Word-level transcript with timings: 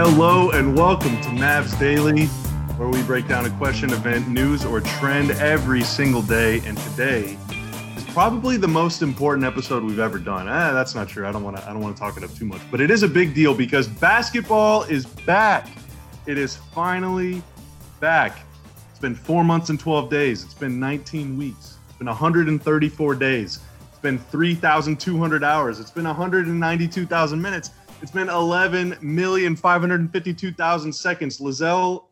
Hello 0.00 0.50
and 0.50 0.76
welcome 0.76 1.20
to 1.22 1.28
Mavs 1.30 1.76
Daily, 1.76 2.26
where 2.76 2.88
we 2.88 3.02
break 3.02 3.26
down 3.26 3.46
a 3.46 3.50
question, 3.58 3.92
event, 3.92 4.28
news, 4.28 4.64
or 4.64 4.80
trend 4.80 5.32
every 5.32 5.82
single 5.82 6.22
day. 6.22 6.60
And 6.64 6.78
today 6.78 7.36
is 7.96 8.04
probably 8.04 8.56
the 8.56 8.68
most 8.68 9.02
important 9.02 9.44
episode 9.44 9.82
we've 9.82 9.98
ever 9.98 10.20
done. 10.20 10.46
Ah, 10.48 10.72
that's 10.72 10.94
not 10.94 11.08
true. 11.08 11.26
I 11.26 11.32
don't 11.32 11.42
want 11.42 11.56
to. 11.56 11.68
I 11.68 11.72
don't 11.72 11.82
want 11.82 11.96
to 11.96 12.00
talk 12.00 12.16
it 12.16 12.22
up 12.22 12.32
too 12.32 12.44
much, 12.44 12.60
but 12.70 12.80
it 12.80 12.92
is 12.92 13.02
a 13.02 13.08
big 13.08 13.34
deal 13.34 13.54
because 13.54 13.88
basketball 13.88 14.84
is 14.84 15.04
back. 15.04 15.68
It 16.26 16.38
is 16.38 16.54
finally 16.54 17.42
back. 17.98 18.38
It's 18.90 19.00
been 19.00 19.16
four 19.16 19.42
months 19.42 19.68
and 19.68 19.80
12 19.80 20.08
days. 20.08 20.44
It's 20.44 20.54
been 20.54 20.78
19 20.78 21.36
weeks. 21.36 21.76
It's 21.88 21.98
been 21.98 22.06
134 22.06 23.14
days. 23.16 23.58
It's 23.90 23.98
been 23.98 24.18
3,200 24.18 25.42
hours. 25.42 25.80
It's 25.80 25.90
been 25.90 26.04
192,000 26.04 27.42
minutes. 27.42 27.70
It's 28.00 28.12
been 28.12 28.28
11,552,000 28.28 30.94
seconds. 30.94 31.40
Lizelle, 31.40 32.04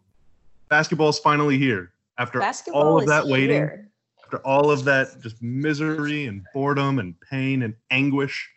basketball 0.68 1.10
is 1.10 1.18
finally 1.20 1.56
here 1.58 1.92
after 2.18 2.40
Basketball 2.40 2.82
all 2.82 2.98
of 2.98 3.06
that 3.06 3.24
waiting, 3.26 3.50
here. 3.56 3.88
after 4.24 4.38
all 4.38 4.68
of 4.70 4.84
that 4.84 5.20
just 5.22 5.40
misery 5.42 6.26
and 6.26 6.44
boredom 6.52 6.98
and 6.98 7.14
pain 7.20 7.62
and 7.62 7.74
anguish. 7.90 8.50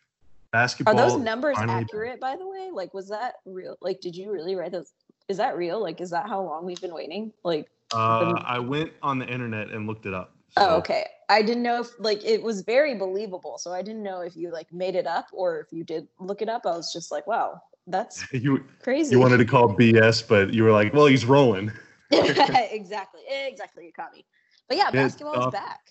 Basketball. 0.51 0.99
Are 0.99 1.09
those 1.09 1.19
numbers 1.21 1.55
accurate, 1.59 2.19
by 2.19 2.35
the 2.35 2.47
way? 2.47 2.71
Like, 2.73 2.91
was 2.95 3.07
that 3.09 3.35
real? 3.45 3.77
Like, 3.81 4.01
did 4.01 4.15
you 4.15 4.31
really 4.31 4.55
write 4.55 4.71
those? 4.71 4.93
Is 5.27 5.37
that 5.37 5.55
real? 5.55 5.79
Like, 5.79 6.01
is 6.01 6.09
that 6.09 6.27
how 6.27 6.41
long 6.41 6.65
we've 6.65 6.81
been 6.81 6.95
waiting? 6.95 7.31
Like, 7.43 7.69
Uh, 7.93 8.33
I 8.43 8.57
went 8.57 8.91
on 9.03 9.19
the 9.19 9.27
internet 9.27 9.69
and 9.69 9.85
looked 9.85 10.07
it 10.07 10.13
up. 10.15 10.35
Oh, 10.57 10.77
okay. 10.77 11.05
I 11.29 11.41
didn't 11.41 11.63
know 11.63 11.81
if 11.81 11.91
like 11.99 12.23
it 12.25 12.41
was 12.41 12.61
very 12.61 12.95
believable, 12.95 13.57
so 13.57 13.71
I 13.71 13.81
didn't 13.81 14.03
know 14.03 14.21
if 14.21 14.35
you 14.35 14.51
like 14.51 14.71
made 14.73 14.95
it 14.95 15.05
up 15.05 15.27
or 15.31 15.59
if 15.59 15.67
you 15.71 15.83
did 15.83 16.07
look 16.19 16.41
it 16.41 16.49
up. 16.49 16.65
I 16.65 16.71
was 16.71 16.91
just 16.91 17.11
like, 17.11 17.27
wow, 17.27 17.61
that's 17.87 18.25
You 18.33 18.63
crazy. 18.81 19.11
you 19.11 19.19
wanted 19.19 19.37
to 19.37 19.45
call 19.45 19.75
BS, 19.75 20.27
but 20.27 20.53
you 20.53 20.63
were 20.63 20.71
like, 20.71 20.93
well, 20.93 21.05
he's 21.05 21.25
rolling. 21.25 21.71
exactly, 22.11 23.21
exactly. 23.29 23.85
You 23.85 23.91
caught 23.93 24.13
me. 24.13 24.25
But 24.67 24.77
yeah, 24.77 24.91
basketball 24.91 25.43
uh, 25.43 25.47
is 25.47 25.53
back. 25.53 25.81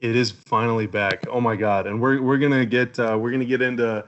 It 0.00 0.14
is 0.16 0.30
finally 0.30 0.86
back. 0.86 1.24
Oh 1.28 1.40
my 1.40 1.56
god! 1.56 1.86
And 1.86 2.00
we're 2.00 2.22
we're 2.22 2.38
gonna 2.38 2.64
get 2.64 2.98
uh, 2.98 3.18
we're 3.20 3.30
gonna 3.30 3.44
get 3.44 3.60
into 3.62 4.04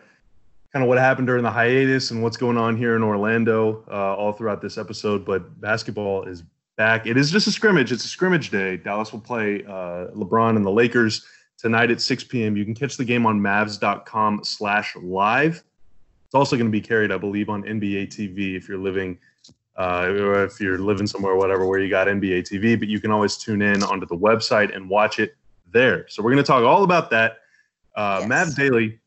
kind 0.73 0.83
of 0.83 0.89
what 0.89 0.99
happened 0.99 1.27
during 1.27 1.43
the 1.43 1.51
hiatus 1.51 2.13
and 2.13 2.23
what's 2.23 2.37
going 2.37 2.57
on 2.57 2.77
here 2.77 2.95
in 2.95 3.03
Orlando 3.03 3.85
uh, 3.91 4.15
all 4.15 4.33
throughout 4.33 4.63
this 4.63 4.79
episode. 4.79 5.25
But 5.25 5.61
basketball 5.61 6.25
is 6.25 6.45
back. 6.81 7.07
It 7.07 7.19
is 7.19 7.31
just 7.31 7.47
a 7.47 7.51
scrimmage. 7.51 7.93
It's 7.93 8.07
a 8.07 8.09
scrimmage 8.09 8.49
day. 8.49 8.79
Dallas 8.79 9.13
will 9.13 9.21
play 9.21 9.63
uh, 9.65 10.07
LeBron 10.17 10.57
and 10.57 10.65
the 10.65 10.71
Lakers 10.71 11.27
tonight 11.59 11.91
at 11.91 12.01
6 12.01 12.25
p.m. 12.25 12.57
You 12.57 12.65
can 12.65 12.75
catch 12.75 12.97
the 12.97 13.05
game 13.05 13.27
on 13.27 13.39
Mavs.com 13.39 14.45
slash 14.45 14.97
live. 14.97 15.63
It's 16.25 16.35
also 16.35 16.57
going 16.57 16.69
to 16.69 16.73
be 16.73 16.81
carried, 16.81 17.13
I 17.13 17.19
believe, 17.19 17.51
on 17.51 17.65
NBA 17.65 18.09
TV 18.09 18.57
if 18.57 18.67
you're 18.67 18.79
living. 18.79 19.19
Uh, 19.77 20.07
or 20.09 20.45
if 20.45 20.59
you're 20.59 20.79
living 20.79 21.07
somewhere, 21.07 21.37
whatever, 21.37 21.67
where 21.67 21.81
you 21.81 21.91
got 21.91 22.07
NBA 22.07 22.51
TV, 22.51 22.79
but 22.79 22.89
you 22.89 22.99
can 22.99 23.11
always 23.11 23.37
tune 23.37 23.61
in 23.61 23.83
onto 23.83 24.07
the 24.07 24.17
website 24.17 24.75
and 24.75 24.89
watch 24.89 25.19
it 25.19 25.37
there. 25.71 26.09
So 26.09 26.23
we're 26.23 26.33
going 26.33 26.43
to 26.43 26.47
talk 26.47 26.65
all 26.65 26.83
about 26.83 27.11
that. 27.11 27.41
Uh, 27.95 28.25
Yes. 28.27 28.31
Mavs 28.31 28.57
Daily 28.57 28.99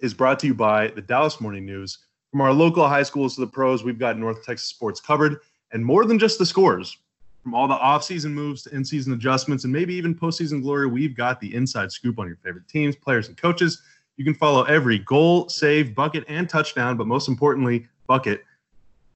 is 0.00 0.14
brought 0.14 0.38
to 0.38 0.46
you 0.46 0.54
by 0.54 0.86
the 0.86 1.02
Dallas 1.02 1.40
Morning 1.40 1.66
News. 1.66 1.98
From 2.30 2.42
our 2.42 2.52
local 2.52 2.86
high 2.86 3.02
schools 3.02 3.34
to 3.34 3.40
the 3.40 3.46
pros, 3.48 3.82
we've 3.82 3.98
got 3.98 4.20
North 4.20 4.44
Texas 4.44 4.68
sports 4.68 5.00
covered, 5.00 5.40
and 5.72 5.84
more 5.84 6.04
than 6.04 6.18
just 6.18 6.38
the 6.38 6.46
scores. 6.46 6.96
From 7.42 7.54
all 7.54 7.66
the 7.66 7.74
offseason 7.74 8.30
moves 8.30 8.62
to 8.62 8.74
in-season 8.74 9.12
adjustments 9.12 9.64
and 9.64 9.72
maybe 9.72 9.94
even 9.94 10.14
postseason 10.14 10.62
glory, 10.62 10.86
we've 10.86 11.16
got 11.16 11.40
the 11.40 11.52
inside 11.54 11.90
scoop 11.90 12.18
on 12.20 12.28
your 12.28 12.36
favorite 12.36 12.68
teams, 12.68 12.94
players, 12.94 13.28
and 13.28 13.36
coaches. 13.36 13.82
You 14.16 14.24
can 14.24 14.34
follow 14.34 14.62
every 14.64 14.98
goal, 15.00 15.48
save, 15.48 15.94
bucket, 15.94 16.24
and 16.28 16.48
touchdown, 16.48 16.96
but 16.96 17.08
most 17.08 17.28
importantly, 17.28 17.88
bucket 18.06 18.44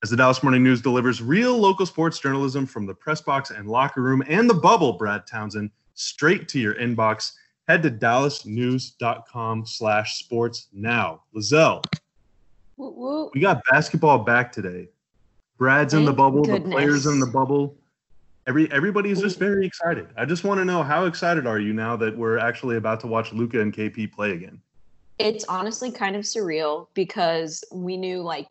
as 0.02 0.10
the 0.10 0.16
Dallas 0.16 0.42
Morning 0.42 0.62
News 0.62 0.80
delivers 0.80 1.22
real 1.22 1.56
local 1.56 1.86
sports 1.86 2.18
journalism 2.18 2.66
from 2.66 2.86
the 2.86 2.94
press 2.94 3.20
box 3.20 3.50
and 3.50 3.68
locker 3.68 4.02
room 4.02 4.22
and 4.28 4.48
the 4.48 4.54
bubble, 4.54 4.92
Brad 4.92 5.26
Townsend, 5.26 5.70
straight 5.94 6.48
to 6.48 6.58
your 6.58 6.74
inbox. 6.74 7.32
Head 7.66 7.82
to 7.82 7.90
dallasnews.com 7.90 9.66
slash 9.66 10.18
sports 10.18 10.68
now. 10.72 11.22
Lizelle, 11.34 11.82
we 13.34 13.40
got 13.40 13.62
basketball 13.70 14.18
back 14.18 14.52
today. 14.52 14.88
Brad's 15.58 15.94
in 15.94 16.04
the 16.04 16.10
Thank 16.10 16.18
bubble, 16.18 16.44
the 16.44 16.60
players 16.60 17.06
in 17.06 17.20
the 17.20 17.26
bubble. 17.26 17.76
Every 18.46 18.70
everybody 18.70 19.10
is 19.10 19.20
just 19.20 19.38
very 19.38 19.66
excited. 19.66 20.06
I 20.16 20.24
just 20.24 20.44
want 20.44 20.58
to 20.58 20.64
know 20.64 20.82
how 20.82 21.06
excited 21.06 21.46
are 21.46 21.58
you 21.58 21.72
now 21.72 21.96
that 21.96 22.16
we're 22.16 22.38
actually 22.38 22.76
about 22.76 23.00
to 23.00 23.06
watch 23.06 23.32
Luka 23.32 23.60
and 23.60 23.72
KP 23.72 24.12
play 24.12 24.32
again? 24.32 24.60
it's 25.18 25.44
honestly 25.46 25.90
kind 25.90 26.16
of 26.16 26.22
surreal 26.22 26.88
because 26.94 27.64
we 27.72 27.96
knew 27.96 28.20
like 28.20 28.48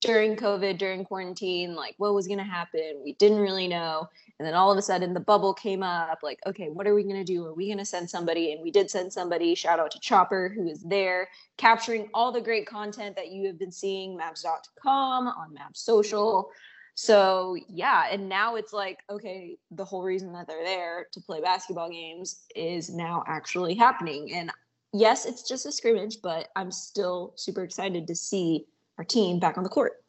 during 0.00 0.36
COVID, 0.36 0.78
during 0.78 1.04
quarantine, 1.04 1.74
like 1.74 1.94
what 1.98 2.14
was 2.14 2.26
going 2.26 2.38
to 2.38 2.44
happen. 2.44 3.00
We 3.02 3.14
didn't 3.14 3.38
really 3.38 3.66
know. 3.66 4.08
And 4.38 4.46
then 4.46 4.54
all 4.54 4.70
of 4.70 4.76
a 4.76 4.82
sudden 4.82 5.14
the 5.14 5.20
bubble 5.20 5.54
came 5.54 5.82
up 5.82 6.18
like, 6.22 6.40
okay, 6.46 6.68
what 6.68 6.86
are 6.86 6.94
we 6.94 7.04
going 7.04 7.16
to 7.16 7.24
do? 7.24 7.46
Are 7.46 7.54
we 7.54 7.66
going 7.66 7.78
to 7.78 7.86
send 7.86 8.08
somebody? 8.08 8.52
And 8.52 8.62
we 8.62 8.70
did 8.70 8.90
send 8.90 9.12
somebody. 9.12 9.54
Shout 9.54 9.80
out 9.80 9.90
to 9.92 10.00
Chopper, 10.00 10.52
who 10.54 10.68
is 10.68 10.82
there 10.82 11.28
capturing 11.56 12.08
all 12.12 12.30
the 12.30 12.40
great 12.40 12.66
content 12.66 13.16
that 13.16 13.30
you 13.30 13.46
have 13.46 13.58
been 13.58 13.72
seeing, 13.72 14.18
Mavs.com, 14.18 15.28
on 15.28 15.54
Mavs 15.54 15.78
Social. 15.78 16.50
So 16.96 17.56
yeah, 17.68 18.06
and 18.10 18.28
now 18.28 18.56
it's 18.56 18.72
like, 18.72 19.00
okay, 19.08 19.58
the 19.70 19.84
whole 19.84 20.02
reason 20.02 20.32
that 20.32 20.46
they're 20.46 20.64
there 20.64 21.06
to 21.12 21.20
play 21.20 21.40
basketball 21.40 21.90
games 21.90 22.44
is 22.54 22.90
now 22.90 23.22
actually 23.26 23.74
happening. 23.74 24.34
And 24.34 24.50
yes, 24.92 25.26
it's 25.26 25.46
just 25.46 25.66
a 25.66 25.72
scrimmage, 25.72 26.22
but 26.22 26.48
I'm 26.56 26.70
still 26.70 27.32
super 27.36 27.62
excited 27.64 28.06
to 28.06 28.14
see 28.14 28.66
our 28.98 29.04
team 29.04 29.38
back 29.38 29.58
on 29.58 29.62
the 29.62 29.68
court. 29.68 30.02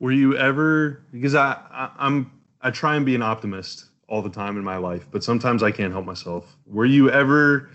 Were 0.00 0.12
you 0.12 0.36
ever 0.36 1.04
because 1.12 1.34
I, 1.34 1.60
I 1.70 1.90
I'm 1.98 2.30
I 2.60 2.70
try 2.70 2.96
and 2.96 3.06
be 3.06 3.14
an 3.14 3.22
optimist 3.22 3.86
all 4.08 4.22
the 4.22 4.30
time 4.30 4.56
in 4.56 4.64
my 4.64 4.76
life, 4.76 5.06
but 5.10 5.22
sometimes 5.22 5.62
I 5.62 5.70
can't 5.70 5.92
help 5.92 6.06
myself. 6.06 6.56
Were 6.66 6.86
you 6.86 7.10
ever 7.10 7.70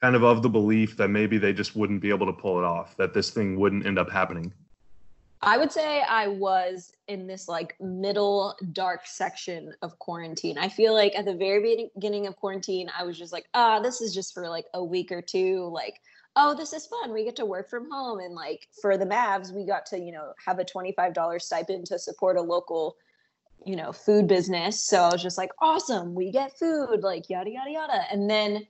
kind 0.00 0.14
of 0.14 0.22
of 0.22 0.42
the 0.42 0.48
belief 0.48 0.96
that 0.96 1.08
maybe 1.08 1.38
they 1.38 1.52
just 1.52 1.74
wouldn't 1.74 2.00
be 2.00 2.10
able 2.10 2.26
to 2.26 2.32
pull 2.32 2.58
it 2.58 2.64
off, 2.64 2.96
that 2.98 3.14
this 3.14 3.30
thing 3.30 3.58
wouldn't 3.58 3.86
end 3.86 3.98
up 3.98 4.10
happening? 4.10 4.52
I 5.40 5.56
would 5.56 5.70
say 5.70 6.02
I 6.02 6.26
was 6.28 6.92
in 7.06 7.26
this 7.26 7.48
like 7.48 7.76
middle 7.80 8.56
dark 8.72 9.06
section 9.06 9.72
of 9.82 9.98
quarantine. 9.98 10.58
I 10.58 10.68
feel 10.68 10.94
like 10.94 11.14
at 11.14 11.24
the 11.24 11.34
very 11.34 11.90
beginning 11.94 12.26
of 12.26 12.36
quarantine, 12.36 12.90
I 12.96 13.04
was 13.04 13.16
just 13.16 13.32
like, 13.32 13.46
ah, 13.54 13.78
this 13.78 14.00
is 14.00 14.12
just 14.12 14.34
for 14.34 14.48
like 14.48 14.66
a 14.74 14.82
week 14.82 15.12
or 15.12 15.22
two. 15.22 15.68
Like, 15.72 16.00
oh, 16.34 16.54
this 16.54 16.72
is 16.72 16.86
fun. 16.86 17.12
We 17.12 17.24
get 17.24 17.36
to 17.36 17.46
work 17.46 17.70
from 17.70 17.88
home. 17.90 18.18
And 18.18 18.34
like 18.34 18.66
for 18.80 18.98
the 18.98 19.06
Mavs, 19.06 19.52
we 19.52 19.64
got 19.64 19.86
to, 19.86 19.98
you 19.98 20.10
know, 20.10 20.32
have 20.44 20.58
a 20.58 20.64
$25 20.64 21.40
stipend 21.40 21.86
to 21.86 22.00
support 22.00 22.36
a 22.36 22.42
local, 22.42 22.96
you 23.64 23.76
know, 23.76 23.92
food 23.92 24.26
business. 24.26 24.82
So 24.82 25.02
I 25.02 25.12
was 25.12 25.22
just 25.22 25.38
like, 25.38 25.50
awesome, 25.60 26.14
we 26.14 26.30
get 26.30 26.58
food, 26.58 27.02
like 27.02 27.28
yada, 27.28 27.50
yada, 27.50 27.70
yada. 27.70 28.02
And 28.10 28.28
then 28.28 28.66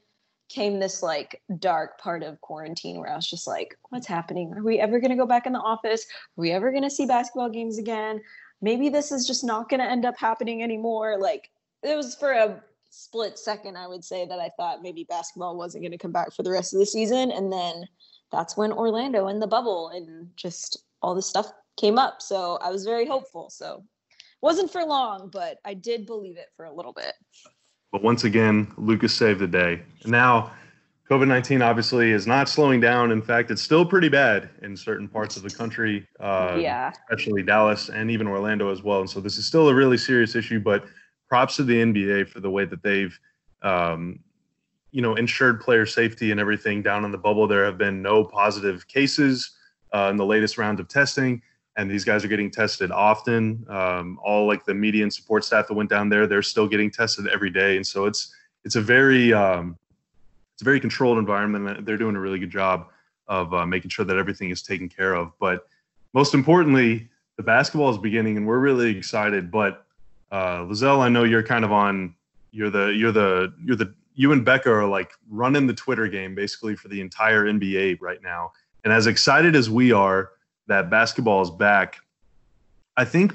came 0.49 0.81
this 0.81 1.03
like 1.03 1.43
dark 1.59 2.01
part 2.01 2.23
of 2.23 2.41
quarantine 2.41 2.99
where 2.99 3.13
I 3.13 3.17
was 3.17 3.29
just 3.29 3.47
like, 3.47 3.77
what's 3.91 4.07
happening? 4.07 4.53
Are 4.55 4.63
we 4.63 4.81
ever 4.81 4.99
going 4.99 5.11
to 5.11 5.17
go 5.17 5.27
back 5.27 5.47
in 5.47 5.53
the 5.53 5.59
office? 5.59 6.05
Are 6.05 6.41
we 6.41 6.53
ever 6.53 6.71
going 6.71 6.85
to 6.85 6.91
see 6.91 7.07
basketball 7.07 7.51
games 7.51 7.79
again? 7.79 8.21
Maybe 8.61 8.89
this 8.89 9.13
is 9.13 9.27
just 9.27 9.45
not 9.45 9.69
going 9.69 9.81
to 9.81 9.91
end 9.91 10.05
up 10.05 10.19
happening 10.19 10.63
anymore. 10.63 11.19
Like 11.19 11.51
it 11.83 11.95
was 11.95 12.15
for 12.15 12.33
a 12.33 12.63
split 12.91 13.39
second, 13.39 13.77
I 13.77 13.87
would 13.87 14.05
say 14.05 14.27
that 14.27 14.39
I 14.39 14.51
thought 14.57 14.83
maybe 14.83 15.05
basketball 15.05 15.57
wasn't 15.57 15.83
going 15.83 15.93
to 15.93 15.99
come 15.99 16.13
back 16.13 16.33
for 16.33 16.43
the 16.43 16.51
rest 16.51 16.73
of 16.73 16.81
the 16.81 16.87
season. 16.87 17.31
And 17.31 17.53
then 17.53 17.87
that's 18.33 18.57
when 18.57 18.73
Orlando 18.73 19.29
and 19.29 19.41
the 19.41 19.47
bubble 19.47 19.91
and 19.91 20.31
just 20.37 20.85
all 21.03 21.15
this 21.15 21.27
stuff 21.27 21.53
came 21.79 21.99
up. 21.99 22.23
So 22.23 22.59
I 22.63 22.71
was 22.71 22.85
very 22.85 23.07
hopeful. 23.07 23.51
So 23.51 23.85
wasn't 24.41 24.71
for 24.71 24.85
long, 24.85 25.31
but 25.33 25.59
I 25.65 25.75
did 25.75 26.07
believe 26.07 26.37
it 26.37 26.49
for 26.57 26.65
a 26.67 26.73
little 26.73 26.93
bit. 26.93 27.15
But 27.91 28.03
once 28.03 28.25
again, 28.25 28.73
Lucas 28.77 29.15
saved 29.15 29.41
the 29.41 29.47
day. 29.47 29.83
Now, 30.05 30.53
COVID 31.11 31.27
19 31.27 31.63
obviously 31.63 32.11
is 32.11 32.27
not 32.27 32.49
slowing 32.49 32.81
down. 32.81 33.11
In 33.11 33.23
fact, 33.23 33.51
it's 33.51 33.63
still 33.63 33.85
pretty 33.85 34.11
bad 34.11 34.51
in 34.63 34.77
certain 34.77 35.09
parts 35.09 35.37
of 35.39 35.43
the 35.43 35.51
country, 35.51 36.07
uh, 36.21 36.59
yeah. 36.61 36.93
especially 37.09 37.43
Dallas 37.43 37.89
and 37.89 38.11
even 38.11 38.27
Orlando 38.27 38.71
as 38.71 38.83
well. 38.83 39.01
And 39.01 39.09
so 39.09 39.21
this 39.21 39.39
is 39.39 39.47
still 39.47 39.69
a 39.71 39.75
really 39.75 39.97
serious 39.97 40.35
issue, 40.35 40.61
but 40.61 40.85
props 41.27 41.57
to 41.57 41.65
the 41.65 41.77
NBA 41.77 42.29
for 42.29 42.41
the 42.41 42.51
way 42.51 42.67
that 42.67 42.83
they've, 42.83 43.19
um, 43.63 44.21
you 44.91 45.01
know, 45.01 45.15
ensured 45.15 45.61
player 45.61 45.87
safety 45.87 46.31
and 46.31 46.39
everything 46.39 46.83
down 46.83 47.07
in 47.07 47.11
the 47.11 47.19
bubble. 47.19 47.49
There 47.49 47.65
have 47.65 47.79
been 47.79 48.03
no 48.03 48.25
positive 48.25 48.87
cases 48.87 49.57
uh, 49.95 50.09
in 50.11 50.19
the 50.19 50.27
latest 50.27 50.59
round 50.59 50.79
of 50.79 50.89
testing 50.89 51.41
and 51.79 51.89
these 51.89 52.05
guys 52.05 52.25
are 52.25 52.29
getting 52.29 52.51
tested 52.51 52.91
often. 52.91 53.65
Um, 53.69 54.19
all 54.23 54.47
like 54.49 54.65
the 54.65 54.75
media 54.75 55.05
and 55.05 55.15
support 55.15 55.45
staff 55.45 55.69
that 55.69 55.75
went 55.75 55.89
down 55.89 56.09
there, 56.09 56.27
they're 56.27 56.43
still 56.43 56.67
getting 56.67 56.91
tested 56.91 57.29
every 57.29 57.51
day, 57.51 57.77
and 57.77 57.87
so 57.87 58.05
it's 58.05 58.35
it's 58.65 58.75
a 58.75 58.81
very 58.81 59.33
um, 59.33 59.77
it's 60.55 60.63
a 60.63 60.65
very 60.65 60.81
controlled 60.81 61.19
environment. 61.19 61.87
They're 61.87 61.97
doing 61.97 62.17
a 62.17 62.21
really 62.21 62.41
good 62.41 62.51
job 62.51 62.89
of 63.29 63.55
uh, 63.55 63.65
making 63.65 63.91
sure 63.91 64.05
that 64.05 64.17
everything 64.17 64.51
is 64.51 64.61
taken 64.61 64.89
care 64.89 65.15
of. 65.15 65.31
But 65.39 65.69
most 66.15 66.35
importantly, 66.35 67.09
the 67.37 67.45
basketball 67.45 67.91
is 67.91 67.99
beginning, 67.99 68.37
and 68.37 68.47
we're 68.47 68.59
really 68.59 68.97
excited. 68.97 69.51
But 69.51 69.87
uh, 70.33 70.63
Lizelle, 70.63 70.99
I 70.99 71.09
know 71.09 71.23
you're 71.23 71.45
kind 71.45 71.65
of 71.65 71.71
on. 71.71 72.15
You're 72.51 72.71
the 72.71 72.87
you're 72.89 73.13
the 73.13 73.55
you're 73.65 73.77
the 73.77 73.95
you 74.17 74.33
and 74.33 74.45
Becca 74.45 74.69
are 74.69 74.85
like 74.85 75.13
running 75.31 75.69
the 75.69 75.75
Twitter 75.75 76.09
game 76.09 76.35
basically 76.35 76.75
for 76.75 76.89
the 76.89 77.01
entire 77.01 77.45
NBA 77.45 77.99
right 78.01 78.21
now. 78.21 78.51
And 78.83 78.93
as 78.93 79.07
excited 79.07 79.55
as 79.55 79.71
we 79.71 79.93
are, 79.93 80.31
that 80.69 80.89
basketball 80.91 81.43
is 81.43 81.51
back, 81.51 81.99
I 82.97 83.05
think 83.05 83.35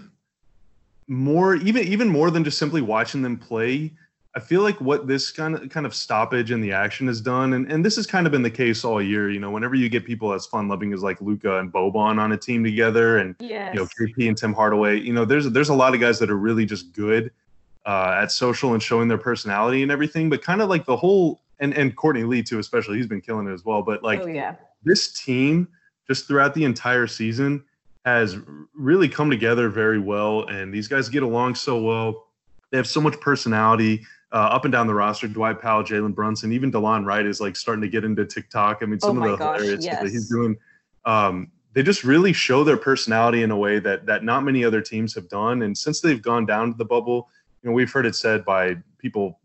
more 1.07 1.55
even 1.55 1.83
even 1.83 2.07
more 2.07 2.31
than 2.31 2.43
just 2.43 2.57
simply 2.57 2.81
watching 2.81 3.21
them 3.21 3.37
play. 3.37 3.91
I 4.35 4.39
feel 4.39 4.63
like 4.63 4.81
what 4.81 5.05
this 5.07 5.29
kind 5.29 5.55
of 5.55 5.69
kind 5.69 5.85
of 5.85 5.93
stoppage 5.93 6.49
in 6.49 6.59
the 6.59 6.71
action 6.71 7.05
has 7.05 7.21
done, 7.21 7.53
and, 7.53 7.71
and 7.71 7.85
this 7.85 7.95
has 7.97 8.07
kind 8.07 8.25
of 8.25 8.31
been 8.31 8.41
the 8.41 8.49
case 8.49 8.83
all 8.83 8.99
year. 8.99 9.29
You 9.29 9.39
know, 9.39 9.51
whenever 9.51 9.75
you 9.75 9.89
get 9.89 10.05
people 10.05 10.33
as 10.33 10.47
fun 10.47 10.67
loving 10.67 10.91
as 10.91 11.03
like 11.03 11.21
Luka 11.21 11.59
and 11.59 11.71
Boban 11.71 12.19
on 12.19 12.31
a 12.31 12.37
team 12.37 12.63
together, 12.63 13.19
and 13.19 13.35
yes. 13.39 13.75
you 13.75 13.79
know 13.79 13.87
KP 13.87 14.27
and 14.27 14.37
Tim 14.37 14.53
Hardaway, 14.53 14.99
you 14.99 15.13
know, 15.13 15.23
there's 15.23 15.51
there's 15.51 15.69
a 15.69 15.75
lot 15.75 15.93
of 15.93 16.01
guys 16.01 16.17
that 16.17 16.31
are 16.31 16.37
really 16.37 16.65
just 16.65 16.93
good 16.93 17.31
uh, 17.85 18.17
at 18.21 18.31
social 18.31 18.73
and 18.73 18.81
showing 18.81 19.07
their 19.07 19.19
personality 19.19 19.83
and 19.83 19.91
everything. 19.91 20.31
But 20.31 20.41
kind 20.41 20.61
of 20.61 20.69
like 20.69 20.85
the 20.85 20.97
whole 20.97 21.41
and 21.59 21.75
and 21.75 21.95
Courtney 21.95 22.23
Lee 22.23 22.41
too, 22.41 22.57
especially 22.57 22.97
he's 22.97 23.07
been 23.07 23.21
killing 23.21 23.47
it 23.47 23.53
as 23.53 23.63
well. 23.63 23.83
But 23.83 24.03
like 24.03 24.21
oh, 24.21 24.27
yeah. 24.27 24.55
this 24.83 25.11
team, 25.11 25.67
just 26.07 26.27
throughout 26.27 26.53
the 26.53 26.63
entire 26.63 27.07
season, 27.07 27.63
has 28.05 28.37
really 28.75 29.07
come 29.07 29.29
together 29.29 29.69
very 29.69 29.99
well, 29.99 30.45
and 30.47 30.73
these 30.73 30.87
guys 30.87 31.09
get 31.09 31.23
along 31.23 31.55
so 31.55 31.81
well. 31.81 32.27
They 32.71 32.77
have 32.77 32.87
so 32.87 32.99
much 32.99 33.19
personality 33.21 34.05
uh, 34.31 34.49
up 34.51 34.65
and 34.65 34.71
down 34.71 34.87
the 34.87 34.93
roster. 34.93 35.27
Dwight 35.27 35.61
Powell, 35.61 35.83
Jalen 35.83 36.13
Brunson, 36.13 36.51
even 36.51 36.71
Delon 36.71 37.05
Wright 37.05 37.25
is 37.25 37.39
like 37.39 37.55
starting 37.55 37.81
to 37.83 37.87
get 37.87 38.03
into 38.03 38.25
TikTok. 38.25 38.79
I 38.81 38.85
mean, 38.85 38.99
some 38.99 39.21
oh 39.21 39.25
of 39.25 39.31
the 39.31 39.37
gosh, 39.37 39.59
hilarious 39.59 39.85
yes. 39.85 39.93
stuff 39.93 40.03
that 40.05 40.11
he's 40.11 40.29
doing. 40.29 40.57
Um, 41.05 41.51
they 41.73 41.83
just 41.83 42.03
really 42.03 42.33
show 42.33 42.63
their 42.63 42.77
personality 42.77 43.43
in 43.43 43.51
a 43.51 43.57
way 43.57 43.79
that 43.79 44.05
that 44.05 44.23
not 44.23 44.43
many 44.43 44.65
other 44.65 44.81
teams 44.81 45.13
have 45.15 45.29
done. 45.29 45.61
And 45.61 45.77
since 45.77 46.01
they've 46.01 46.21
gone 46.21 46.45
down 46.45 46.71
to 46.71 46.77
the 46.77 46.85
bubble, 46.85 47.29
you 47.61 47.69
know, 47.69 47.75
we've 47.75 47.91
heard 47.91 48.05
it 48.05 48.15
said 48.15 48.43
by 48.43 48.77
people 48.97 49.39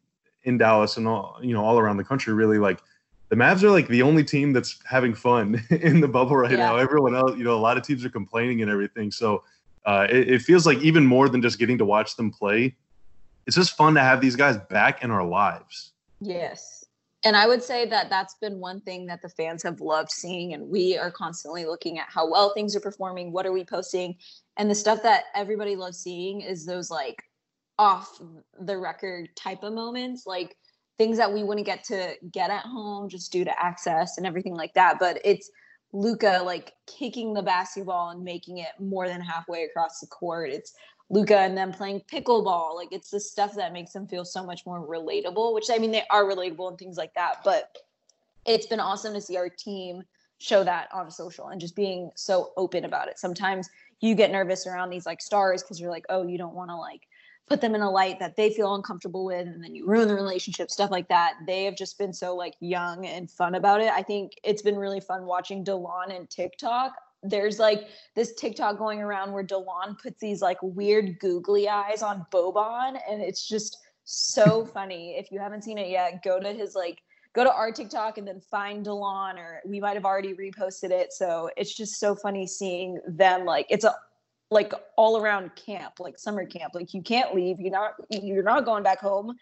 in 0.45 0.59
Dallas 0.59 0.97
and 0.97 1.07
all, 1.07 1.39
you 1.43 1.53
know, 1.53 1.65
all 1.65 1.79
around 1.79 1.97
the 1.97 2.05
country, 2.05 2.33
really 2.33 2.59
like 2.59 2.81
the 3.29 3.37
Mavs 3.37 3.63
are 3.63 3.71
like 3.71 3.89
the 3.89 4.03
only 4.03 4.25
team 4.25 4.53
that's 4.53 4.79
having 4.87 5.15
fun 5.15 5.63
in 5.71 6.01
the 6.01 6.09
bubble 6.09 6.37
right 6.37 6.51
Yeah. 6.51 6.57
now. 6.59 6.77
Everyone 6.77 7.15
else, 7.15 7.37
you 7.37 7.45
know, 7.45 7.55
a 7.55 7.59
lot 7.59 7.77
of 7.77 7.83
teams 7.83 8.05
are 8.05 8.11
complaining 8.11 8.63
and 8.63 8.71
everything. 8.71 9.11
So 9.11 9.43
uh, 9.85 10.07
it, 10.11 10.29
it 10.31 10.43
feels 10.43 10.67
like 10.67 10.79
even 10.79 11.07
more 11.07 11.29
than 11.29 11.43
just 11.43 11.59
getting 11.59 11.79
to 11.79 11.85
watch 11.85 12.17
them 12.17 12.31
play, 12.31 12.77
it's 13.47 13.57
just 13.57 13.77
fun 13.77 13.95
to 13.95 14.01
have 14.01 14.21
these 14.21 14.37
guys 14.37 14.57
back 14.71 15.03
in 15.03 15.11
our 15.11 15.25
lives. 15.25 15.93
Yes. 16.21 16.85
And 17.25 17.37
I 17.37 17.47
would 17.47 17.63
say 17.63 17.85
that 17.87 18.11
that's 18.11 18.35
been 18.35 18.61
one 18.61 18.81
thing 18.81 19.07
that 19.07 19.23
the 19.23 19.29
fans 19.29 19.63
have 19.65 19.81
loved 19.81 20.11
seeing. 20.11 20.55
And 20.55 20.69
we 20.69 20.97
are 20.97 21.11
constantly 21.11 21.65
looking 21.65 21.99
at 21.99 22.07
how 22.09 22.31
well 22.31 22.53
things 22.55 22.77
are 22.77 22.81
performing. 22.81 23.33
What 23.33 23.45
are 23.47 23.53
we 23.53 23.65
posting? 23.65 24.17
And 24.57 24.71
the 24.71 24.75
stuff 24.75 25.03
that 25.03 25.25
everybody 25.35 25.75
loves 25.77 25.99
seeing 25.99 26.43
is 26.43 26.65
those 26.65 26.91
like 26.91 27.23
off 27.79 28.21
the 28.61 28.77
record 28.77 29.31
type 29.37 29.63
of 29.63 29.73
moments, 29.73 30.27
like 30.27 30.57
things 30.99 31.17
that 31.17 31.33
we 31.33 31.45
wouldn't 31.45 31.67
get 31.67 31.85
to 31.85 32.15
get 32.33 32.51
at 32.51 32.63
home 32.63 33.09
just 33.09 33.33
due 33.33 33.45
to 33.45 33.63
access 33.63 34.19
and 34.19 34.27
everything 34.27 34.55
like 34.55 34.75
that. 34.75 34.99
But 34.99 35.21
it's 35.25 35.51
Luka 35.93 36.43
like 36.45 36.75
kicking 36.87 37.33
the 37.33 37.43
basketball 37.43 38.11
and 38.11 38.23
making 38.23 38.59
it 38.59 38.69
more 38.79 39.09
than 39.09 39.21
halfway 39.21 39.65
across 39.65 40.01
the 40.01 40.07
court. 40.09 40.51
It's 40.51 40.75
Luka 41.09 41.39
and 41.39 41.57
them 41.57 41.73
playing 41.73 42.03
pickleball. 42.13 42.75
Like 42.75 42.89
it's 42.93 43.11
the 43.11 43.21
stuff 43.21 43.55
that 43.55 43.73
makes 43.73 43.93
them 43.93 44.07
feel 44.07 44.25
so 44.25 44.45
much 44.45 44.67
more 44.67 44.87
relatable, 44.87 45.55
which 45.55 45.71
I 45.71 45.79
mean 45.79 45.93
they 45.93 46.05
are 46.11 46.25
relatable 46.25 46.69
and 46.69 46.79
things 46.79 46.99
like 46.99 47.15
that, 47.15 47.37
but 47.45 47.77
it's 48.45 48.67
been 48.67 48.81
awesome 48.81 49.15
to 49.15 49.21
see 49.21 49.37
our 49.37 49.49
team 49.49 50.03
show 50.39 50.63
that 50.65 50.89
on 50.93 51.11
social 51.11 51.49
and 51.49 51.61
just 51.61 51.75
being 51.75 52.11
so 52.15 52.53
open 52.57 52.85
about 52.85 53.09
it. 53.09 53.19
Sometimes 53.19 53.69
you 54.01 54.15
get 54.15 54.31
nervous 54.31 54.67
around 54.67 54.91
these 54.91 55.07
like 55.07 55.21
stars 55.21 55.63
because 55.63 55.81
you're 55.81 55.91
like, 55.91 56.07
oh, 56.09 56.27
you 56.27 56.39
don't 56.39 56.55
want 56.55 56.71
to 56.71 56.77
like 56.77 57.03
put 57.49 57.61
them 57.61 57.75
in 57.75 57.81
a 57.81 57.91
light 57.91 58.19
that 58.19 58.37
they 58.37 58.51
feel 58.51 58.75
uncomfortable 58.75 59.25
with 59.25 59.47
and 59.47 59.63
then 59.63 59.75
you 59.75 59.87
ruin 59.87 60.09
the 60.09 60.15
relationship 60.15 60.71
stuff 60.71 60.91
like 60.91 61.09
that. 61.09 61.35
They 61.47 61.65
have 61.65 61.77
just 61.77 61.99
been 61.99 62.13
so 62.13 62.37
like 62.37 62.55
young 62.61 63.07
and 63.07 63.31
fun 63.31 63.55
about 63.55 63.81
it. 63.81 63.91
I 63.91 64.03
think 64.03 64.33
it's 64.45 64.63
been 64.63 64.77
really 64.77 65.01
fun 65.01 65.25
watching 65.25 65.65
delon 65.65 66.15
and 66.15 66.29
tiktok. 66.29 66.93
There's 67.23 67.59
like 67.59 67.89
this 68.15 68.35
tiktok 68.35 68.79
going 68.79 69.01
around 69.01 69.33
where 69.33 69.45
delon 69.45 69.99
puts 70.01 70.21
these 70.21 70.43
like 70.43 70.59
weird 70.63 71.19
googly 71.19 71.69
eyes 71.69 72.03
on 72.03 72.27
boban 72.33 72.99
and 73.11 73.23
it's 73.23 73.47
just 73.47 73.79
so 74.05 74.65
funny. 74.75 75.17
If 75.19 75.33
you 75.33 75.41
haven't 75.41 75.65
seen 75.65 75.79
it 75.79 75.89
yet 75.89 76.23
go 76.23 76.39
to 76.39 76.53
his 76.53 76.75
like 76.75 76.99
go 77.35 77.45
to 77.45 77.53
our 77.53 77.71
tiktok 77.71 78.19
and 78.19 78.27
then 78.27 78.41
find 78.41 78.85
delon 78.85 79.37
or 79.37 79.61
we 79.67 79.81
might 79.81 79.95
have 79.95 80.05
already 80.05 80.35
reposted 80.35 80.91
it. 80.91 81.13
So 81.13 81.51
it's 81.57 81.75
just 81.75 81.99
so 81.99 82.15
funny 82.15 82.47
seeing 82.47 83.01
them 83.07 83.45
like 83.45 83.67
it's 83.71 83.85
a 83.85 83.95
like 84.51 84.73
all 84.97 85.19
around 85.19 85.55
camp, 85.55 86.01
like 86.01 86.19
summer 86.19 86.47
camp. 86.47 86.75
Like 86.75 86.95
you 86.95 87.03
can't 87.03 87.35
leave. 87.35 87.61
You're 87.61 87.73
not 87.73 87.95
you're 88.11 88.43
not 88.43 88.65
going 88.65 88.83
back 88.83 89.01
home 89.01 89.37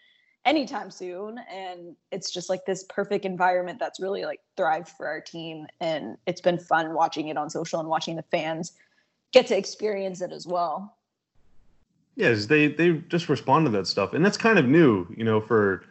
anytime 0.45 0.89
soon. 0.89 1.39
And 1.51 1.95
it's 2.11 2.31
just 2.31 2.49
like 2.49 2.65
this 2.65 2.85
perfect 2.89 3.25
environment 3.25 3.79
that's 3.79 3.99
really 3.99 4.25
like 4.25 4.41
thrived 4.55 4.89
for 4.89 5.07
our 5.07 5.21
team. 5.21 5.67
And 5.79 6.17
it's 6.25 6.41
been 6.41 6.57
fun 6.57 6.93
watching 6.93 7.27
it 7.27 7.37
on 7.37 7.49
social 7.49 7.79
and 7.79 7.89
watching 7.89 8.15
the 8.15 8.23
fans 8.23 8.73
get 9.33 9.47
to 9.47 9.57
experience 9.57 10.21
it 10.21 10.31
as 10.31 10.47
well. 10.47 10.97
Yes, 12.15 12.47
they 12.47 12.67
they 12.67 12.93
just 12.93 13.29
respond 13.29 13.67
to 13.67 13.71
that 13.73 13.85
stuff, 13.85 14.13
and 14.13 14.25
that's 14.25 14.37
kind 14.37 14.57
of 14.57 14.65
new, 14.65 15.05
you 15.15 15.23
know, 15.23 15.39
for 15.39 15.83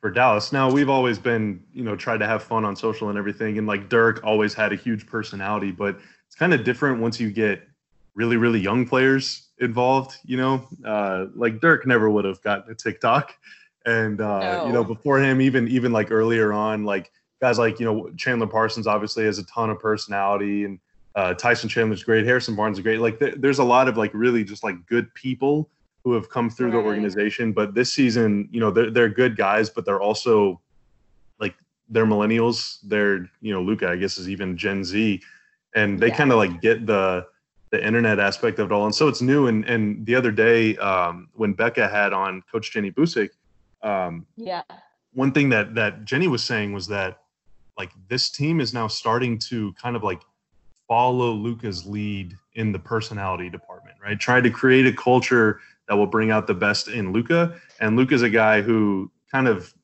for 0.00 0.08
Dallas. 0.08 0.52
Now 0.52 0.70
we've 0.70 0.88
always 0.88 1.18
been, 1.18 1.64
you 1.72 1.82
know, 1.82 1.96
tried 1.96 2.18
to 2.18 2.26
have 2.26 2.44
fun 2.44 2.64
on 2.64 2.76
social 2.76 3.08
and 3.08 3.18
everything, 3.18 3.58
and 3.58 3.66
like 3.66 3.88
Dirk 3.88 4.20
always 4.22 4.54
had 4.54 4.72
a 4.72 4.76
huge 4.76 5.04
personality, 5.04 5.72
but 5.72 5.98
it's 6.28 6.36
kind 6.36 6.54
of 6.54 6.62
different 6.62 7.00
once 7.00 7.18
you 7.18 7.32
get 7.32 7.66
really 8.14 8.36
really 8.36 8.60
young 8.60 8.86
players 8.86 9.48
involved. 9.58 10.16
You 10.24 10.36
know, 10.36 10.68
uh, 10.84 11.26
like 11.34 11.60
Dirk 11.60 11.86
never 11.86 12.10
would 12.10 12.24
have 12.24 12.42
gotten 12.42 12.70
a 12.72 12.74
TikTok, 12.74 13.34
and 13.86 14.20
uh, 14.20 14.62
you 14.66 14.72
know 14.72 14.84
before 14.84 15.18
him, 15.20 15.40
even 15.40 15.68
even 15.68 15.92
like 15.92 16.10
earlier 16.10 16.52
on, 16.52 16.84
like 16.84 17.10
guys 17.40 17.58
like 17.58 17.78
you 17.80 17.86
know 17.86 18.10
Chandler 18.16 18.46
Parsons 18.46 18.86
obviously 18.86 19.24
has 19.24 19.38
a 19.38 19.44
ton 19.46 19.70
of 19.70 19.78
personality, 19.78 20.64
and 20.64 20.78
uh, 21.14 21.34
Tyson 21.34 21.68
Chandler's 21.68 22.02
great, 22.02 22.24
Harrison 22.24 22.56
Barnes 22.56 22.78
is 22.78 22.82
great. 22.82 22.98
Like 23.00 23.18
th- 23.18 23.36
there's 23.38 23.58
a 23.58 23.64
lot 23.64 23.88
of 23.88 23.96
like 23.96 24.12
really 24.14 24.44
just 24.44 24.64
like 24.64 24.84
good 24.86 25.12
people 25.14 25.70
who 26.02 26.12
have 26.12 26.28
come 26.28 26.50
through 26.50 26.70
the 26.70 26.76
organization. 26.76 27.52
But 27.52 27.74
this 27.74 27.92
season, 27.92 28.48
you 28.50 28.60
know, 28.60 28.70
they're 28.70 28.90
they're 28.90 29.08
good 29.08 29.36
guys, 29.36 29.70
but 29.70 29.84
they're 29.86 30.00
also 30.02 30.60
like 31.40 31.54
they're 31.88 32.06
millennials. 32.06 32.78
They're 32.84 33.28
you 33.40 33.52
know 33.52 33.62
Luka, 33.62 33.88
I 33.88 33.96
guess, 33.96 34.18
is 34.18 34.28
even 34.28 34.56
Gen 34.56 34.84
Z, 34.84 35.22
and 35.74 35.98
they 35.98 36.08
Yeah. 36.08 36.16
kind 36.16 36.32
of 36.32 36.38
like 36.38 36.60
get 36.60 36.86
the 36.86 37.26
the 37.74 37.84
internet 37.84 38.20
aspect 38.20 38.60
of 38.60 38.70
it 38.70 38.74
all. 38.74 38.84
And 38.86 38.94
so 38.94 39.08
it's 39.08 39.20
new. 39.20 39.48
And 39.48 39.64
and 39.64 40.06
the 40.06 40.14
other 40.14 40.30
day 40.30 40.76
um, 40.76 41.28
when 41.34 41.52
Becca 41.52 41.88
had 41.88 42.12
on 42.12 42.42
Coach 42.50 42.72
Jenny 42.72 42.92
Boucek, 42.92 43.30
um, 43.82 44.26
Yeah. 44.36 44.62
one 45.12 45.32
thing 45.32 45.48
that 45.50 45.74
that 45.74 46.04
Jenny 46.04 46.28
was 46.28 46.42
saying 46.44 46.72
was 46.72 46.86
that 46.88 47.18
like 47.76 47.90
this 48.08 48.30
team 48.30 48.60
is 48.60 48.72
now 48.72 48.86
starting 48.86 49.38
to 49.50 49.72
kind 49.72 49.96
of 49.96 50.04
like 50.04 50.22
follow 50.86 51.32
Luka's 51.32 51.84
lead 51.84 52.36
in 52.54 52.70
the 52.70 52.78
personality 52.78 53.50
department, 53.50 53.96
right? 54.00 54.18
Try 54.20 54.40
to 54.40 54.50
create 54.50 54.86
a 54.86 54.92
culture 54.92 55.60
that 55.88 55.96
will 55.96 56.06
bring 56.06 56.30
out 56.30 56.46
the 56.46 56.54
best 56.54 56.86
in 56.88 57.12
Luka. 57.12 57.60
And 57.80 57.96
Luka's 57.96 58.22
a 58.22 58.30
guy 58.30 58.62
who 58.62 59.10
kind 59.32 59.48
of 59.48 59.74